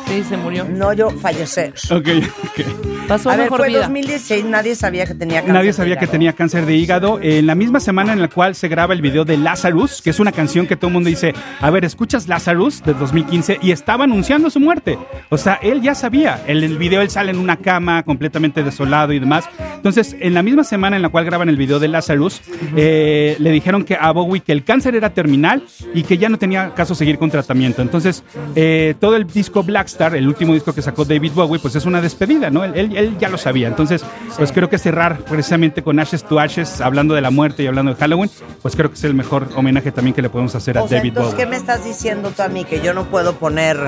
Sí, 0.06 0.22
se 0.22 0.36
murió. 0.36 0.64
No 0.68 0.92
yo 0.92 1.10
fallecer. 1.10 1.74
Ok, 1.90 2.08
ok. 2.44 3.06
Pasó 3.08 3.30
A 3.30 3.34
a 3.34 3.36
ver, 3.36 3.44
mejor 3.46 3.60
fue 3.60 3.68
vida. 3.68 3.80
2016, 3.82 4.44
nadie 4.44 4.74
sabía 4.74 5.06
que 5.06 5.14
tenía 5.14 5.36
cáncer. 5.40 5.54
Nadie 5.54 5.66
de 5.68 5.72
sabía 5.72 5.96
que 5.96 6.06
tenía 6.06 6.32
cáncer 6.32 6.64
de 6.66 6.76
hígado. 6.76 7.18
En 7.20 7.46
la 7.46 7.54
misma 7.54 7.80
semana 7.80 8.12
en 8.12 8.20
la 8.20 8.28
cual 8.28 8.54
se 8.54 8.68
graba 8.68 8.94
el 8.94 9.02
video 9.02 9.24
de 9.24 9.36
Lazarus, 9.36 10.02
que 10.02 10.10
es 10.10 10.20
una 10.20 10.32
canción 10.32 10.66
que 10.66 10.76
todo 10.76 10.88
el 10.88 10.94
mundo 10.94 11.08
dice, 11.08 11.34
a 11.60 11.70
ver, 11.70 11.84
¿escuchas 11.84 12.28
Lazarus 12.28 12.82
de 12.84 12.94
2015? 12.94 13.58
Y 13.62 13.72
estaba 13.72 14.04
anunciando 14.04 14.50
su 14.50 14.60
muerte. 14.60 14.98
O 15.28 15.38
sea, 15.38 15.54
él 15.62 15.82
ya 15.82 15.94
sabía. 15.94 16.42
En 16.46 16.58
el 16.58 16.78
video 16.78 17.00
él 17.00 17.10
sale 17.10 17.30
en 17.30 17.38
una 17.38 17.56
cama 17.56 18.02
completamente 18.04 18.62
desolado 18.62 19.12
y 19.12 19.18
demás. 19.18 19.48
Entonces, 19.74 20.16
en 20.18 20.34
la 20.34 20.42
misma 20.42 20.64
semana 20.64 20.96
en 20.96 21.02
la 21.02 21.08
cual 21.08 21.24
graban 21.24 21.48
el 21.48 21.56
video 21.56 21.78
de 21.78 21.88
Lazarus, 21.88 22.40
eh, 22.76 23.36
le 23.38 23.50
dijeron 23.50 23.84
que 23.84 23.96
a 24.00 24.10
Bowie 24.12 24.40
que 24.40 24.52
el 24.52 24.64
cáncer 24.64 24.94
era 24.96 25.10
terminal 25.10 25.62
y 25.94 26.02
que 26.02 26.18
ya 26.18 26.28
no 26.28 26.38
tenía 26.38 26.74
caso 26.74 26.94
seguir 26.94 27.18
con 27.18 27.30
tratamiento. 27.30 27.82
Entonces, 27.82 28.24
eh, 28.54 28.94
todo 28.98 29.16
el 29.16 29.26
disco 29.26 29.62
Blackstar, 29.96 30.14
el 30.16 30.28
último 30.28 30.52
disco 30.54 30.72
que 30.74 30.82
sacó 30.82 31.04
David 31.04 31.32
Bowie, 31.34 31.58
pues 31.60 31.74
es 31.74 31.86
una 31.86 32.00
despedida, 32.00 32.50
¿no? 32.50 32.64
Él, 32.64 32.72
él- 32.74 32.96
él 32.96 33.16
ya 33.18 33.28
lo 33.28 33.38
sabía. 33.38 33.68
Entonces, 33.68 34.04
pues 34.36 34.52
creo 34.52 34.68
que 34.68 34.78
cerrar 34.78 35.18
precisamente 35.18 35.82
con 35.82 35.98
Ashes 35.98 36.22
to 36.24 36.38
Ashes, 36.38 36.80
hablando 36.80 37.14
de 37.14 37.20
la 37.22 37.30
muerte 37.30 37.62
y 37.62 37.66
hablando 37.66 37.92
de 37.94 37.98
Halloween, 37.98 38.30
pues 38.62 38.76
creo 38.76 38.90
que 38.90 38.96
es 38.96 39.04
el 39.04 39.14
mejor 39.14 39.48
homenaje 39.56 39.90
también 39.92 40.14
que 40.14 40.22
le 40.22 40.28
podemos 40.28 40.54
hacer 40.54 40.76
a 40.78 40.82
O 40.82 40.88
sea, 40.88 40.98
David 40.98 41.08
entonces, 41.10 41.32
Bowie. 41.32 41.44
¿qué 41.44 41.50
me 41.50 41.56
estás 41.56 41.84
diciendo 41.84 42.30
tú 42.36 42.42
a 42.42 42.48
mí? 42.48 42.64
Que 42.64 42.80
yo 42.82 42.92
no 42.94 43.04
puedo 43.04 43.34
poner 43.36 43.78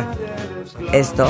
esto. 0.93 1.27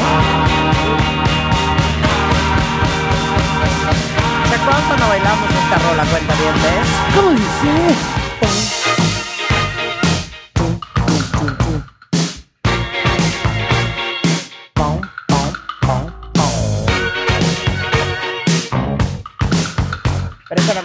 ¿Se 4.48 4.54
acuerdan 4.54 4.82
cuando 4.88 5.08
bailamos 5.08 5.48
esta 5.50 5.78
rola, 5.88 6.04
cuenta 6.04 6.34
bien, 6.34 6.54
ves? 6.62 6.88
¿Cómo 7.16 7.30
dice? 7.32 8.77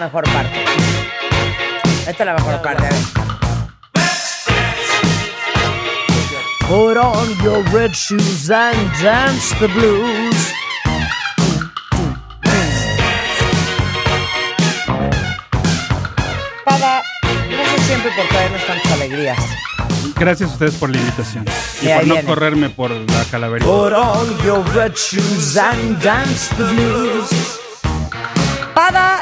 Mejor 0.04 0.24
parte. 0.26 0.66
Esta 2.08 2.12
es 2.12 2.26
la 2.26 2.34
mejor 2.34 2.62
parte. 2.62 2.86
a 2.86 2.90
ver. 2.90 3.24
Put 6.68 6.98
on 6.98 7.30
your 7.44 7.64
red 7.72 7.92
shoes 7.94 8.50
and 8.50 8.78
dance 9.02 9.54
the 9.60 9.68
blues. 9.68 10.54
Pada, 16.66 17.04
gracias 17.50 17.82
siempre 17.86 18.12
por 18.16 18.28
traernos 18.28 18.66
tantas 18.66 18.92
alegrías. 18.92 19.38
Gracias 20.16 20.50
a 20.50 20.54
ustedes 20.54 20.76
por 20.76 20.90
la 20.90 20.98
invitación 20.98 21.46
y 21.82 21.88
por 21.88 22.08
no 22.08 22.14
viene. 22.14 22.28
correrme 22.28 22.70
por 22.70 22.92
la 22.92 23.24
calaverita. 23.32 23.70
Put 23.70 23.94
on 23.94 24.46
your 24.46 24.64
red 24.74 24.94
shoes 24.96 25.58
and 25.58 26.02
dance 26.02 26.50
the 26.56 26.64
blues. 26.64 27.63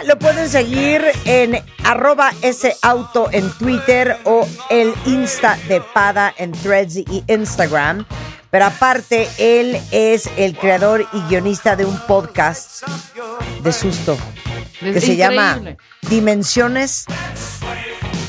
Lo 0.05 0.17
pueden 0.17 0.49
seguir 0.49 1.03
en 1.25 1.63
arroba 1.83 2.31
ese 2.41 2.75
auto 2.81 3.29
en 3.31 3.47
Twitter 3.51 4.17
o 4.23 4.47
el 4.71 4.93
Insta 5.05 5.55
de 5.67 5.81
Pada 5.81 6.33
en 6.37 6.51
Threads 6.51 6.97
y 6.97 7.23
Instagram. 7.27 8.05
Pero 8.49 8.65
aparte, 8.65 9.29
él 9.37 9.79
es 9.91 10.27
el 10.37 10.57
creador 10.57 11.07
y 11.13 11.21
guionista 11.29 11.75
de 11.75 11.85
un 11.85 11.97
podcast 12.07 12.83
de 13.61 13.71
susto 13.71 14.17
que 14.79 14.97
Es 14.97 15.05
se 15.05 15.15
llama. 15.15 15.77
Dimensiones 16.09 17.05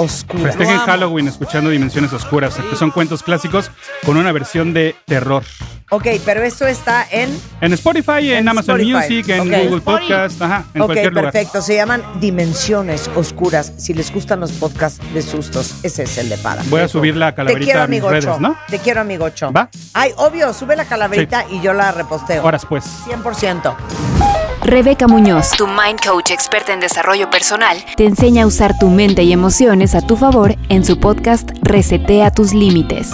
Oscuras. 0.02 0.56
Festejen. 0.56 0.78
Halloween 0.78 1.28
escuchando 1.28 1.70
Dimensiones 1.70 2.12
Oscuras, 2.12 2.54
que 2.70 2.76
son 2.76 2.90
cuentos 2.90 3.22
clásicos 3.22 3.70
con 4.04 4.16
una 4.16 4.32
versión 4.32 4.72
de 4.74 4.94
terror. 5.06 5.42
Ok, 5.90 6.06
pero 6.24 6.42
esto 6.42 6.66
está 6.66 7.06
en... 7.10 7.38
En 7.60 7.72
Spotify, 7.74 8.32
en, 8.32 8.38
En 8.38 8.48
Amazon 8.48 8.80
Spotify, 8.80 9.14
Music, 9.14 9.28
en. 9.28 9.48
Google. 9.68 9.80
Podcast, 9.82 10.40
ajá, 10.40 10.64
en 10.72 10.80
ok, 10.80 10.86
cualquier 10.86 11.12
lugar. 11.12 11.32
perfecto. 11.32 11.60
Se 11.60 11.74
llaman 11.74 12.02
Dimensiones 12.18 13.10
Oscuras. 13.14 13.72
Si 13.76 13.92
les 13.92 14.10
gustan 14.12 14.40
los 14.40 14.52
podcasts 14.52 15.00
de 15.12 15.20
sustos, 15.20 15.74
ese 15.82 16.04
es 16.04 16.16
el 16.16 16.30
de 16.30 16.38
Pada. 16.38 16.62
Voy 16.70 16.80
a 16.80 16.88
subir 16.88 17.14
la 17.16 17.32
Te 17.32 17.36
calaverita 17.36 17.64
quiero, 17.66 17.82
a 17.82 17.86
mis 17.88 18.00
amigocho. 18.02 18.26
redes, 18.28 18.40
¿no? 18.40 18.56
Te 18.68 18.78
quiero, 18.78 19.02
amigocho. 19.02 19.52
¿Va? 19.52 19.68
Ay, 19.92 20.12
obvio, 20.16 20.54
sube 20.54 20.76
la 20.76 20.86
calaverita 20.86 21.44
y 21.50 21.60
yo 21.60 21.74
la 21.74 21.92
reposteo. 21.92 22.42
Horas 22.42 22.64
pues. 22.64 22.84
100%. 23.06 24.31
Rebeca 24.64 25.08
Muñoz, 25.08 25.50
tu 25.58 25.66
mind 25.66 25.98
coach 26.06 26.30
experta 26.30 26.72
en 26.72 26.78
desarrollo 26.78 27.28
personal, 27.30 27.76
te 27.96 28.06
enseña 28.06 28.44
a 28.44 28.46
usar 28.46 28.78
tu 28.78 28.90
mente 28.90 29.24
y 29.24 29.32
emociones 29.32 29.96
a 29.96 30.06
tu 30.06 30.16
favor 30.16 30.54
en 30.68 30.84
su 30.84 31.00
podcast 31.00 31.50
Resetea 31.62 32.30
tus 32.30 32.54
límites. 32.54 33.10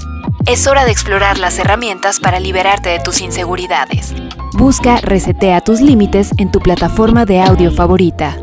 Es 0.47 0.67
hora 0.67 0.85
de 0.85 0.91
explorar 0.91 1.39
las 1.39 1.59
herramientas 1.59 2.21
para 2.21 2.39
liberarte 2.39 2.91
de 2.91 3.01
tus 3.01 3.23
inseguridades. 3.23 4.15
Busca 4.53 4.99
Resetea 4.99 5.63
tus 5.63 5.81
límites 5.81 6.33
en 6.37 6.51
tu 6.51 6.61
plataforma 6.61 7.25
de 7.25 7.41
audio 7.41 7.73
favorita. 7.73 8.37